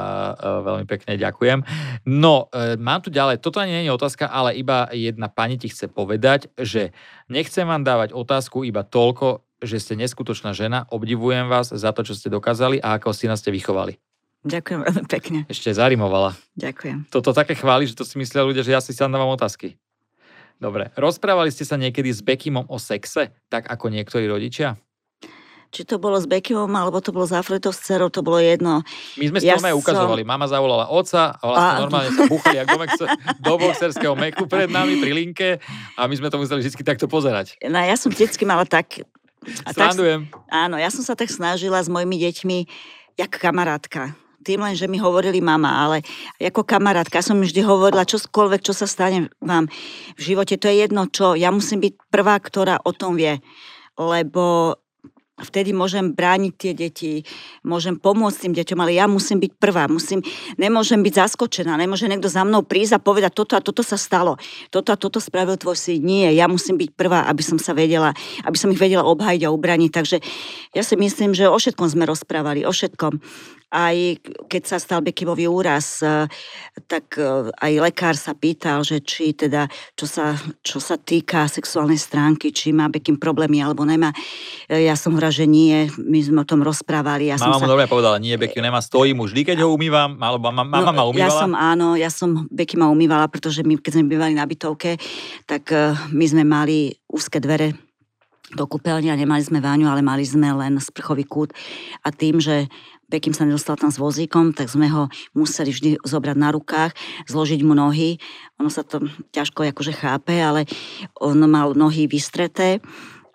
[0.65, 1.65] veľmi pekne ďakujem.
[2.09, 5.69] No, e, mám tu ďalej, toto ani nie je otázka, ale iba jedna pani ti
[5.69, 6.95] chce povedať, že
[7.29, 12.17] Nechcem vám dávať otázku iba toľko, že ste neskutočná žena, obdivujem vás za to, čo
[12.17, 14.01] ste dokázali a ako syna ste vychovali.
[14.49, 15.39] Ďakujem veľmi pekne.
[15.45, 16.33] Ešte zarimovala.
[16.57, 17.13] Ďakujem.
[17.13, 19.77] Toto také chváli, že to si myslia ľudia, že ja si sa dávam otázky.
[20.57, 24.81] Dobre, rozprávali ste sa niekedy s Bekimom o sexe, tak ako niektorí rodičia?
[25.69, 28.81] Či to bolo s Bekimom, alebo to bolo s Afretou s dcerou, to bolo jedno.
[29.21, 29.77] My sme si ja to som...
[29.77, 30.25] ukazovali.
[30.25, 31.83] Mama zavolala oca a vlastne a...
[31.85, 32.75] normálne sa búchali ako
[33.45, 35.49] do boxerského meku pred nami pri linke
[35.95, 37.61] a my sme to museli vždy takto pozerať.
[37.69, 39.05] No ja som vždycky mala tak...
[39.65, 39.95] A tak,
[40.51, 42.59] áno, ja som sa tak snažila s mojimi deťmi,
[43.17, 46.01] jak kamarátka tým len, že mi hovorili mama, ale
[46.41, 49.69] ako kamarátka som vždy hovorila, čokoľvek, čo sa stane vám
[50.17, 53.45] v živote, to je jedno čo, ja musím byť prvá, ktorá o tom vie,
[54.01, 54.73] lebo
[55.43, 57.13] vtedy môžem brániť tie deti,
[57.63, 60.23] môžem pomôcť tým deťom, ale ja musím byť prvá, musím,
[60.59, 64.37] nemôžem byť zaskočená, nemôže niekto za mnou prísť a povedať, toto a toto sa stalo,
[64.75, 66.03] toto a toto spravil tvoj syn.
[66.03, 69.53] Nie, ja musím byť prvá, aby som sa vedela, aby som ich vedela obhajiť a
[69.55, 69.91] ubraniť.
[69.95, 70.17] Takže
[70.75, 73.21] ja si myslím, že o všetkom sme rozprávali, o všetkom
[73.69, 76.25] aj keď sa stal Bekimový úraz, e,
[76.89, 80.33] tak e, aj lekár sa pýtal, že či teda, čo sa,
[80.65, 84.09] čo sa týka sexuálnej stránky, či má Bekim problémy alebo nemá.
[84.65, 87.29] E, ja som hovorila, že nie, my sme o tom rozprávali.
[87.29, 87.73] Ja mama som mu sa...
[87.77, 90.97] dobre povedala, nie, Bekim nemá, stojí mu vždy, keď ho umývam, alebo mama, mama no,
[90.97, 91.29] ma umývala?
[91.29, 94.97] Ja som, áno, ja som Bekima umývala, pretože my, keď sme bývali na bytovke,
[95.45, 95.69] tak
[96.09, 97.77] my sme mali úzke dvere
[98.49, 101.53] do kúpeľne a nemali sme váňu, ale mali sme len sprchový kút.
[102.01, 102.73] A tým, že
[103.09, 106.93] Bekým sa nedostal tam s vozíkom, tak sme ho museli vždy zobrať na rukách,
[107.25, 108.21] zložiť mu nohy.
[108.61, 109.01] Ono sa to
[109.33, 110.69] ťažko akože chápe, ale
[111.17, 112.85] on mal nohy vystreté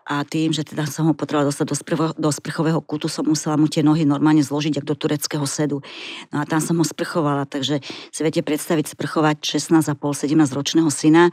[0.03, 3.55] a tým, že teda som ho potrebovala dostať do, sprvo, do sprchového kútu, som musela
[3.55, 5.79] mu tie nohy normálne zložiť, ako do tureckého sedu.
[6.29, 7.79] No a tam som ho sprchovala, takže
[8.11, 11.31] si viete predstaviť sprchovať 16,5, 17 ročného syna.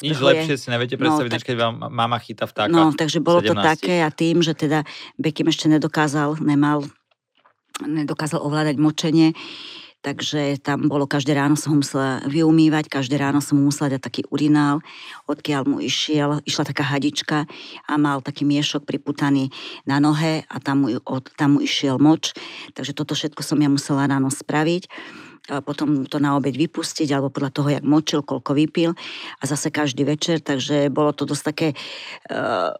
[0.00, 2.72] Nič lepšie si neviete no, predstaviť, no, tak, než keď vám mama chytá vtáka.
[2.72, 3.52] No, takže bolo 17.
[3.52, 4.88] to také a tým, že teda
[5.20, 6.88] Bekim ešte nedokázal, nemal
[7.78, 9.32] nedokázal ovládať močenie,
[10.00, 14.00] takže tam bolo, každé ráno som ho musela vyumývať, každé ráno som mu musela dať
[14.00, 14.80] taký urinál,
[15.28, 17.44] odkiaľ mu išiel, išla taká hadička
[17.84, 19.52] a mal taký miešok priputaný
[19.84, 22.32] na nohe a tam mu, od, tam mu išiel moč,
[22.72, 24.88] takže toto všetko som ja musela ráno spraviť
[25.58, 28.94] potom to na obed vypustiť, alebo podľa toho, jak močil, koľko vypil.
[29.40, 32.70] A zase každý večer, takže bolo to dosť také uh,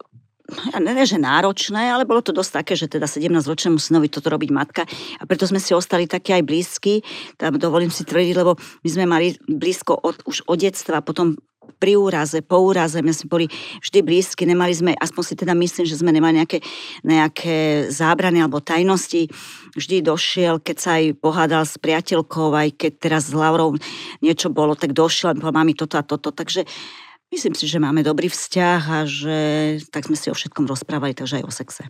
[0.51, 4.51] ja neviem, že náročné, ale bolo to dosť také, že teda 17-ročnému synovi toto robiť
[4.51, 4.83] matka
[5.19, 7.01] a preto sme si ostali takí aj blízky,
[7.39, 11.39] tam dovolím si tvrdiť, lebo my sme mali blízko od, už od detstva, potom
[11.81, 13.47] pri úraze, po úraze, my sme boli
[13.81, 16.59] vždy blízky, nemali sme, aspoň si teda myslím, že sme nemali nejaké,
[17.01, 19.33] nejaké zábrany alebo tajnosti.
[19.73, 23.81] Vždy došiel, keď sa aj pohádal s priateľkou, aj keď teraz s Laurou
[24.21, 26.29] niečo bolo, tak došiel a povedal, mami toto a toto.
[26.35, 26.69] Takže
[27.31, 29.39] Myslím si, že máme dobrý vzťah a že
[29.95, 31.83] tak sme si o všetkom rozprávali, takže aj o sexe.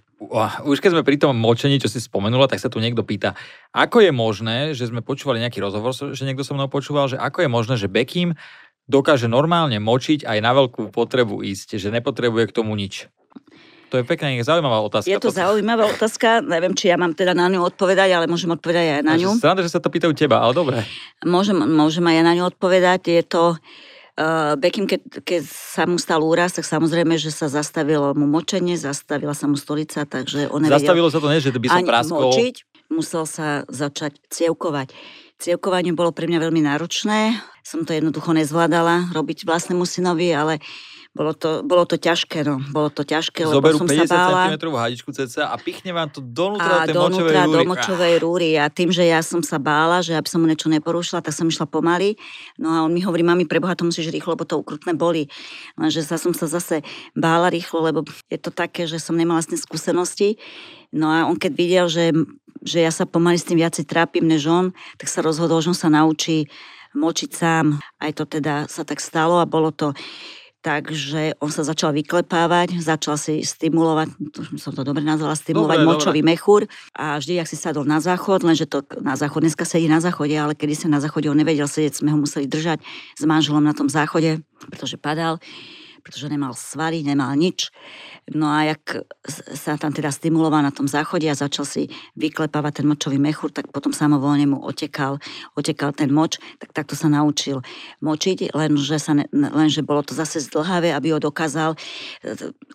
[0.68, 3.33] Už keď sme pri tom močení, čo si spomenula, tak sa tu niekto pýta,
[3.72, 7.48] ako je možné, že sme počúvali nejaký rozhovor, že niekto so mnou počúval, že ako
[7.48, 8.37] je možné, že Bekim
[8.85, 13.09] dokáže normálne močiť aj na veľkú potrebu ísť, že nepotrebuje k tomu nič.
[13.90, 15.09] To je pekná, zaujímavá otázka.
[15.09, 19.00] Je to, zaujímavá otázka, neviem, či ja mám teda na ňu odpovedať, ale môžem odpovedať
[19.00, 19.35] aj na ňu.
[19.40, 20.85] Sranda, že sa to pýtajú teba, ale dobre.
[21.26, 23.09] Môžem, môžem aj ja na ňu odpovedať.
[23.09, 23.89] Je to, Uh,
[24.61, 29.33] Bekim, keď, keď sa mu stal úraz, tak samozrejme, že sa zastavilo mu močenie, zastavila
[29.33, 32.28] sa mu stolica, takže on Zastavilo sa to, nie, že by sa praskol.
[32.28, 32.54] močiť,
[32.92, 34.92] musel sa začať cievkovať.
[35.40, 37.33] Cievkovanie bolo pre mňa veľmi náročné,
[37.64, 40.61] som to jednoducho nezvládala robiť vlastnému synovi, ale
[41.10, 42.62] bolo to, bolo to ťažké, no.
[42.70, 44.42] Bolo to ťažké, lebo Zoberú som 50 sa bála.
[44.54, 47.50] cm hadičku cca a pichne vám to donútra a tej donútra močovej rúry.
[47.50, 48.50] do močovej rúry.
[48.54, 51.50] A tým, že ja som sa bála, že aby som mu niečo neporušila, tak som
[51.50, 52.14] išla pomaly.
[52.62, 55.26] No a on mi hovorí, mami, preboha, to musíš rýchlo, lebo to ukrutné boli.
[55.74, 56.86] Lenže sa som sa zase
[57.18, 60.38] bála rýchlo, lebo je to také, že som nemala tým skúsenosti.
[60.94, 62.14] No a on keď videl, že,
[62.62, 65.78] že ja sa pomaly s tým viacej trápim než on, tak sa rozhodol, že on
[65.78, 66.46] sa naučí
[66.94, 67.82] močiť sám.
[67.98, 69.90] Aj to teda sa tak stalo a bolo to
[70.60, 74.12] Takže on sa začal vyklepávať, začal si stimulovať,
[74.60, 76.30] som to dobre nazvala, stimulovať dobre, močový dobre.
[76.36, 76.60] mechúr
[76.92, 80.36] a vždy, ak si sadol na záchod, lenže to na záchod, dneska sedí na záchode,
[80.36, 82.84] ale kedy sa na záchode on nevedel sedieť, sme ho museli držať
[83.16, 85.40] s manželom na tom záchode, pretože padal
[86.00, 87.70] pretože nemal svaly, nemal nič.
[88.32, 89.06] No a jak
[89.54, 93.68] sa tam teda stimuloval na tom záchode a začal si vyklepávať ten močový mechúr, tak
[93.68, 95.20] potom samovolne mu otekal,
[95.54, 97.62] otekal ten moč, tak takto sa naučil
[98.00, 101.78] močiť, lenže, sa ne, lenže bolo to zase zdlhavé, aby ho dokázal e,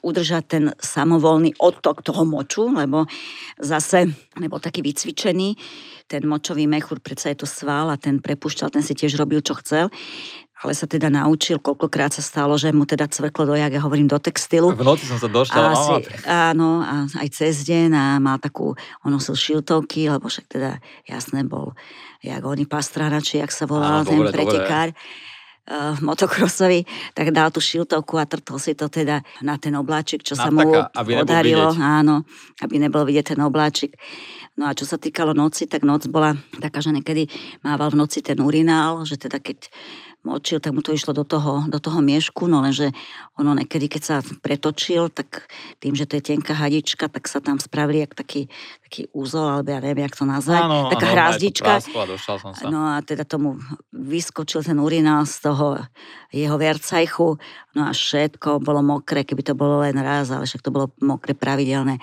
[0.06, 3.10] udržať ten samovolný odtok toho moču, lebo
[3.60, 5.58] zase nebol taký vycvičený
[6.06, 9.58] ten močový mechúr, predsa je to sval a ten prepušťal, ten si tiež robil, čo
[9.58, 9.90] chcel
[10.66, 14.18] ale sa teda naučil, koľkokrát sa stalo, že mu teda cveklo dojak, ja hovorím, do
[14.18, 14.74] textilu.
[14.74, 15.62] V noci som sa došla.
[15.78, 15.94] Asi,
[16.26, 18.74] áno, a aj cez deň a mal takú,
[19.06, 21.78] on nosil šiltovky, lebo však teda jasné bol,
[22.26, 24.90] jak oni pastrana, či jak sa volal áno, ten dobre, pretekár.
[24.90, 25.34] Dobre
[25.70, 26.86] uh, motokrosovi,
[27.18, 30.50] tak dal tú šiltovku a trtol si to teda na ten obláčik, čo na sa
[30.54, 31.74] mu aby podarilo.
[31.76, 32.26] Áno,
[32.62, 33.98] aby nebol vidieť ten obláčik.
[34.56, 36.32] No a čo sa týkalo noci, tak noc bola
[36.64, 37.28] taká, že niekedy
[37.60, 39.68] mával v noci ten urinál, že teda keď
[40.26, 42.90] močil, tak mu to išlo do toho, do toho miešku, no lenže
[43.38, 45.46] ono niekedy, keď sa pretočil, tak
[45.78, 48.50] tým, že to je tenká hadička, tak sa tam spravili jak taký,
[48.82, 51.72] taký úzol, alebo ja neviem, jak to nazvať, áno, taká áno, hrázdička.
[52.66, 53.62] No a teda tomu
[53.94, 55.78] vyskočil ten urinál z toho
[56.34, 57.38] jeho vercajchu,
[57.78, 61.38] no a všetko bolo mokré, keby to bolo len raz, ale však to bolo mokré
[61.38, 62.02] pravidelné.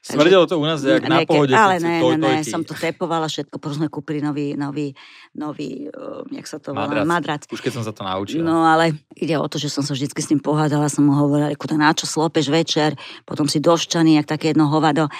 [0.00, 1.52] Smrdelo to u nás jak na pohode.
[1.52, 4.96] Ale ne, ne, ne, som to tepovala všetko, potom sme kúpili nový, nový,
[5.36, 7.44] nový, uh, jak sa to volá, madrac.
[7.52, 8.40] Už keď som sa to naučila.
[8.40, 11.52] No ale ide o to, že som sa vždy s ním pohádala, som mu hovorila,
[11.52, 12.96] ako na čo slopeš večer,
[13.28, 15.12] potom si doščaný, jak také jedno hovado.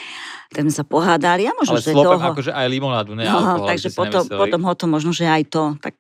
[0.49, 2.33] Tak sme sa pohádali a možno, ale že slopem toho...
[2.33, 5.63] akože aj limonádu, ne no, alkohol, takže potom, potom ho to možno, že aj to
[5.79, 5.95] tak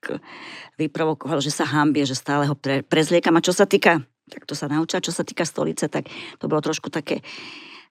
[0.80, 3.36] vyprovokovalo, že sa hambie, že stále ho pre, prezliekam.
[3.36, 4.00] A čo sa týka,
[4.32, 6.08] tak to sa naučia, čo sa týka stolice, tak
[6.40, 7.20] to bolo trošku také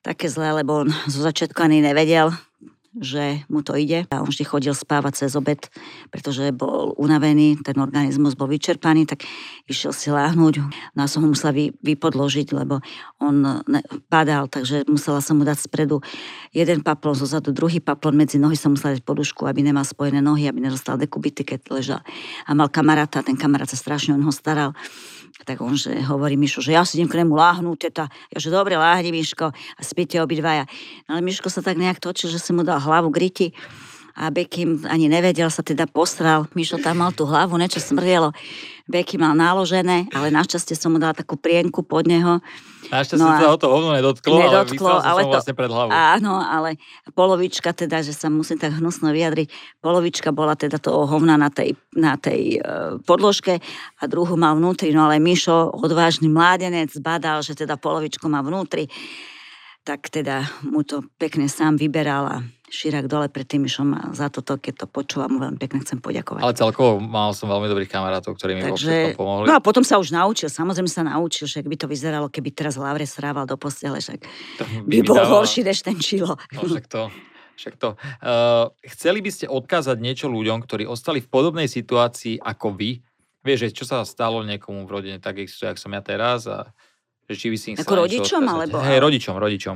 [0.02, 2.32] také zlé, lebo on zo začiatku ani nevedel,
[3.00, 4.06] že mu to ide.
[4.12, 5.58] A on vždy chodil spávať cez obed,
[6.12, 9.24] pretože bol unavený, ten organizmus bol vyčerpaný, tak
[9.66, 10.54] išiel si láhnuť.
[10.94, 12.84] No a som ho musela vy, vypodložiť, lebo
[13.24, 13.64] on
[14.12, 16.04] padal, takže musela som mu dať spredu
[16.52, 20.52] jeden paplon, zozadu druhý paplon, medzi nohy som musela dať podušku, aby nemal spojené nohy,
[20.52, 22.02] aby nedostal dekubity, keď ležal.
[22.46, 24.76] A mal kamaráta, ten kamarát sa strašne o neho staral
[25.48, 28.06] tak on že hovorí Mišo, že ja si idem k nemu láhnuť, teta.
[28.34, 30.68] Ja že dobre, láhni Miško a spíte obidvaja.
[31.08, 33.54] No ale Miško sa tak nejak točil, že si mu dal hlavu griti
[34.20, 36.44] a Bekim ani nevedel, sa teda posral.
[36.52, 38.36] Mišo tam mal tú hlavu, niečo smrdelo.
[38.90, 42.44] Beky mal náložené, ale našťastie som mu dala takú prienku pod neho.
[42.92, 45.94] Našťastie no sa ho to hovno nedotklo, nedotklo ale, ale to, vlastne pred hlavu.
[45.94, 46.82] Áno, ale
[47.14, 51.78] polovička teda, že sa musím tak hnusno vyjadriť, polovička bola teda toho hovna na tej,
[51.94, 53.62] na tej uh, podložke
[54.02, 58.90] a druhú mal vnútri, no ale Mišo, odvážny mládenec, badal, že teda polovičku má vnútri
[59.90, 62.38] tak teda mu to pekne sám vyberal a
[62.70, 66.46] Širak dole pred tým išom a za toto, keď to počúvam, veľmi pekne chcem poďakovať.
[66.46, 69.46] Ale celkovo mal som veľmi dobrých kamarátov, ktorí mi Takže, vo pomohli.
[69.50, 72.78] No a potom sa už naučil, samozrejme sa naučil, že by to vyzeralo, keby teraz
[72.78, 74.22] Lavre srával do postele, však
[74.86, 75.42] by, by bol dával...
[75.42, 76.38] horší než ten Čilo.
[76.54, 77.10] No však to,
[77.58, 77.90] však to.
[78.22, 83.02] Uh, chceli by ste odkázať niečo ľuďom, ktorí ostali v podobnej situácii ako vy?
[83.42, 86.70] Vieš, čo sa stalo niekomu v rodine, tak jak som ja teraz a
[87.30, 88.42] si Ako rodičom?
[88.42, 88.82] Alebo...
[88.82, 89.76] Hej, rodičom, rodičom.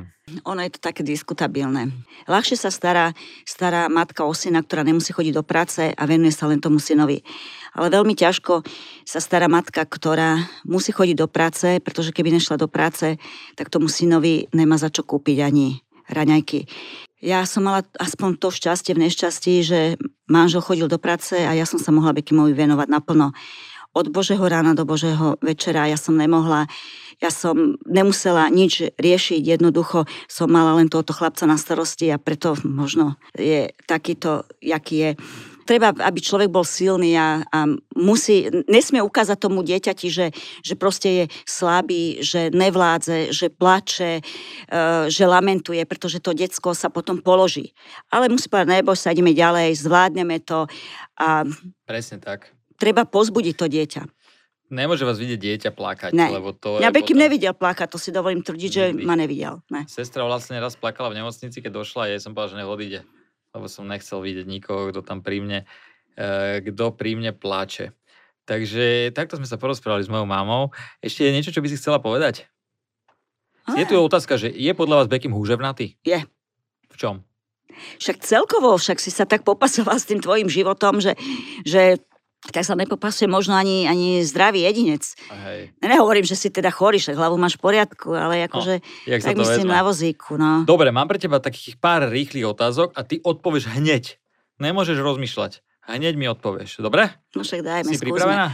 [0.50, 1.94] Ono je to také diskutabilné.
[2.26, 3.14] Ľahšie sa stará,
[3.46, 7.22] stará matka o syna, ktorá nemusí chodiť do práce a venuje sa len tomu synovi.
[7.78, 8.66] Ale veľmi ťažko
[9.06, 13.22] sa stará matka, ktorá musí chodiť do práce, pretože keby nešla do práce,
[13.54, 16.66] tak tomu synovi nemá za čo kúpiť ani raňajky.
[17.24, 19.96] Ja som mala aspoň to šťastie v nešťastí, že
[20.28, 23.32] manžel chodil do práce a ja som sa mohla Bekimovi venovať naplno
[23.94, 25.86] od Božieho rána do Božieho večera.
[25.86, 26.66] Ja som nemohla,
[27.22, 32.58] ja som nemusela nič riešiť, jednoducho som mala len tohoto chlapca na starosti a preto
[32.66, 35.12] možno je takýto, jaký je
[35.64, 37.60] treba, aby človek bol silný a, a
[37.96, 40.28] musí, nesmie ukázať tomu dieťati, že,
[40.62, 44.24] že proste je slabý, že nevládze, že plače, e,
[45.08, 47.72] že lamentuje, pretože to decko sa potom položí.
[48.12, 50.68] Ale musí povedať, neboj sa, ideme ďalej, zvládneme to.
[51.18, 51.48] A
[51.88, 52.53] Presne tak
[52.84, 54.04] treba pozbudiť to dieťa.
[54.74, 56.34] Nemôže vás vidieť dieťa plakať, ne.
[56.34, 57.16] lebo to Ja by potom...
[57.16, 59.64] nevidel plakať, to si dovolím tvrdiť, že ma nevidel.
[59.70, 59.88] Ne.
[59.88, 63.00] Sestra vlastne raz plakala v nemocnici, keď došla a jej som povedal, že nech odíde,
[63.54, 65.60] lebo som nechcel vidieť nikoho, kto tam pri mne,
[66.18, 67.94] e, kto pri mne pláče.
[68.44, 70.74] Takže takto sme sa porozprávali s mojou mamou.
[71.00, 72.50] Ešte je niečo, čo by si chcela povedať?
[73.64, 73.80] A.
[73.80, 75.96] Je tu otázka, že je podľa vás Bekim húževnatý?
[76.04, 76.20] Je.
[76.92, 77.24] V čom?
[78.02, 81.16] Však celkovo, však si sa tak popasoval s tým tvojim životom, že,
[81.64, 82.04] že
[82.52, 85.16] tak sa nepopasuje možno ani, ani zdravý jedinec.
[85.32, 85.72] Hej.
[85.80, 89.70] Nehovorím, že si teda chorý, že hlavu máš v poriadku, ale akože no, tak myslím
[89.70, 89.78] vezme.
[89.78, 90.36] na vozíku.
[90.36, 90.68] No.
[90.68, 94.20] Dobre, mám pre teba takých pár rýchlych otázok a ty odpovieš hneď.
[94.60, 95.64] Nemôžeš rozmýšľať.
[95.88, 97.12] Hneď mi odpovieš, dobre?
[97.36, 98.12] No však dajme, Si skúsme.
[98.12, 98.46] pripravená?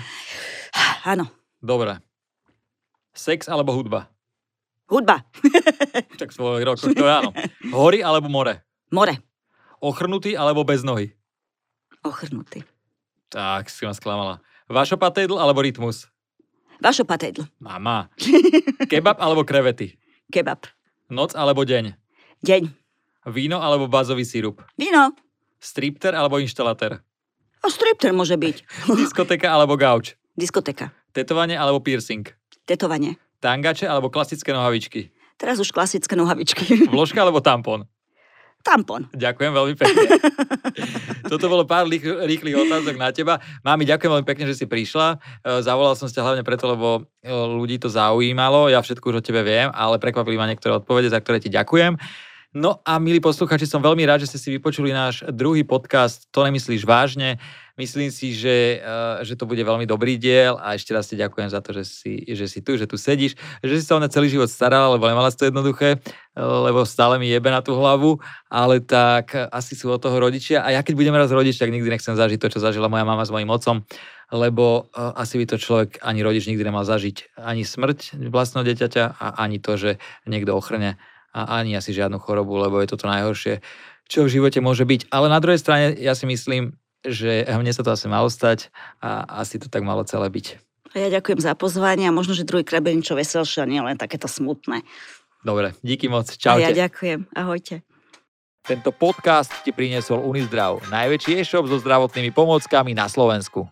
[1.14, 1.26] Áno.
[1.62, 1.98] Dobre.
[3.14, 4.10] Sex alebo hudba?
[4.90, 5.22] Hudba.
[6.22, 7.30] tak svoj rok, to je áno.
[7.70, 8.66] Hory alebo more?
[8.90, 9.22] More.
[9.78, 11.14] Ochrnutý alebo bez nohy?
[12.02, 12.66] Ochrnutý.
[13.30, 14.42] Tak, si ma sklamala.
[14.66, 16.10] Vašo patédl alebo rytmus?
[16.82, 17.46] Vašo patédl.
[17.62, 18.10] Mama.
[18.92, 20.02] Kebab alebo krevety?
[20.34, 20.66] Kebab.
[21.14, 21.94] Noc alebo deň?
[22.42, 22.64] Deň.
[23.30, 24.66] Víno alebo bazový sírup?
[24.78, 25.14] Víno.
[25.62, 27.06] Stripter alebo inštalatér?
[27.60, 28.66] A stripter môže byť.
[29.00, 30.18] Diskoteka alebo gauč?
[30.34, 30.90] Diskoteka.
[31.14, 32.26] Tetovanie alebo piercing?
[32.66, 33.20] Tetovanie.
[33.44, 35.14] Tangače alebo klasické nohavičky?
[35.38, 36.90] Teraz už klasické nohavičky.
[36.92, 37.86] Vložka alebo tampon?
[38.60, 39.08] Tampon.
[39.16, 40.08] Ďakujem veľmi pekne.
[41.32, 43.40] Toto bolo pár rýchlych otázok na teba.
[43.64, 45.16] Mámi, ďakujem veľmi pekne, že si prišla.
[45.16, 48.68] E, zavolal som ťa hlavne preto, lebo e, ľudí to zaujímalo.
[48.68, 51.96] Ja všetko už o tebe viem, ale prekvapili ma niektoré odpovede, za ktoré ti ďakujem.
[52.50, 56.42] No a milí posluchači, som veľmi rád, že ste si vypočuli náš druhý podcast To
[56.42, 57.38] nemyslíš vážne.
[57.78, 61.46] Myslím si, že, uh, že to bude veľmi dobrý diel a ešte raz ti ďakujem
[61.46, 64.34] za to, že si, že si tu, že tu sedíš, že si sa o celý
[64.34, 66.02] život starala, lebo nemala to jednoduché,
[66.34, 68.18] lebo stále mi jebe na tú hlavu,
[68.50, 71.86] ale tak asi sú od toho rodičia a ja keď budem raz rodič, tak nikdy
[71.86, 73.86] nechcem zažiť to, čo zažila moja mama s mojim otcom,
[74.34, 77.38] lebo uh, asi by to človek ani rodič nikdy nemal zažiť.
[77.38, 79.92] Ani smrť vlastného dieťaťa a ani to, že
[80.26, 80.98] niekto ochrne
[81.34, 83.62] a ani asi žiadnu chorobu, lebo je to to najhoršie,
[84.10, 85.14] čo v živote môže byť.
[85.14, 89.40] Ale na druhej strane ja si myslím, že mne sa to asi malo stať a
[89.40, 90.60] asi to tak malo celé byť.
[90.98, 93.96] A ja ďakujem za pozvanie a možno, že druhý krát niečo veselšie a nie len
[93.96, 94.82] takéto smutné.
[95.46, 96.28] Dobre, díky moc.
[96.34, 96.60] Čaute.
[96.60, 97.30] A ja ďakujem.
[97.32, 97.86] Ahojte.
[98.60, 103.70] Tento podcast ti priniesol Unizdrav, najväčší e-shop so zdravotnými pomôckami na Slovensku.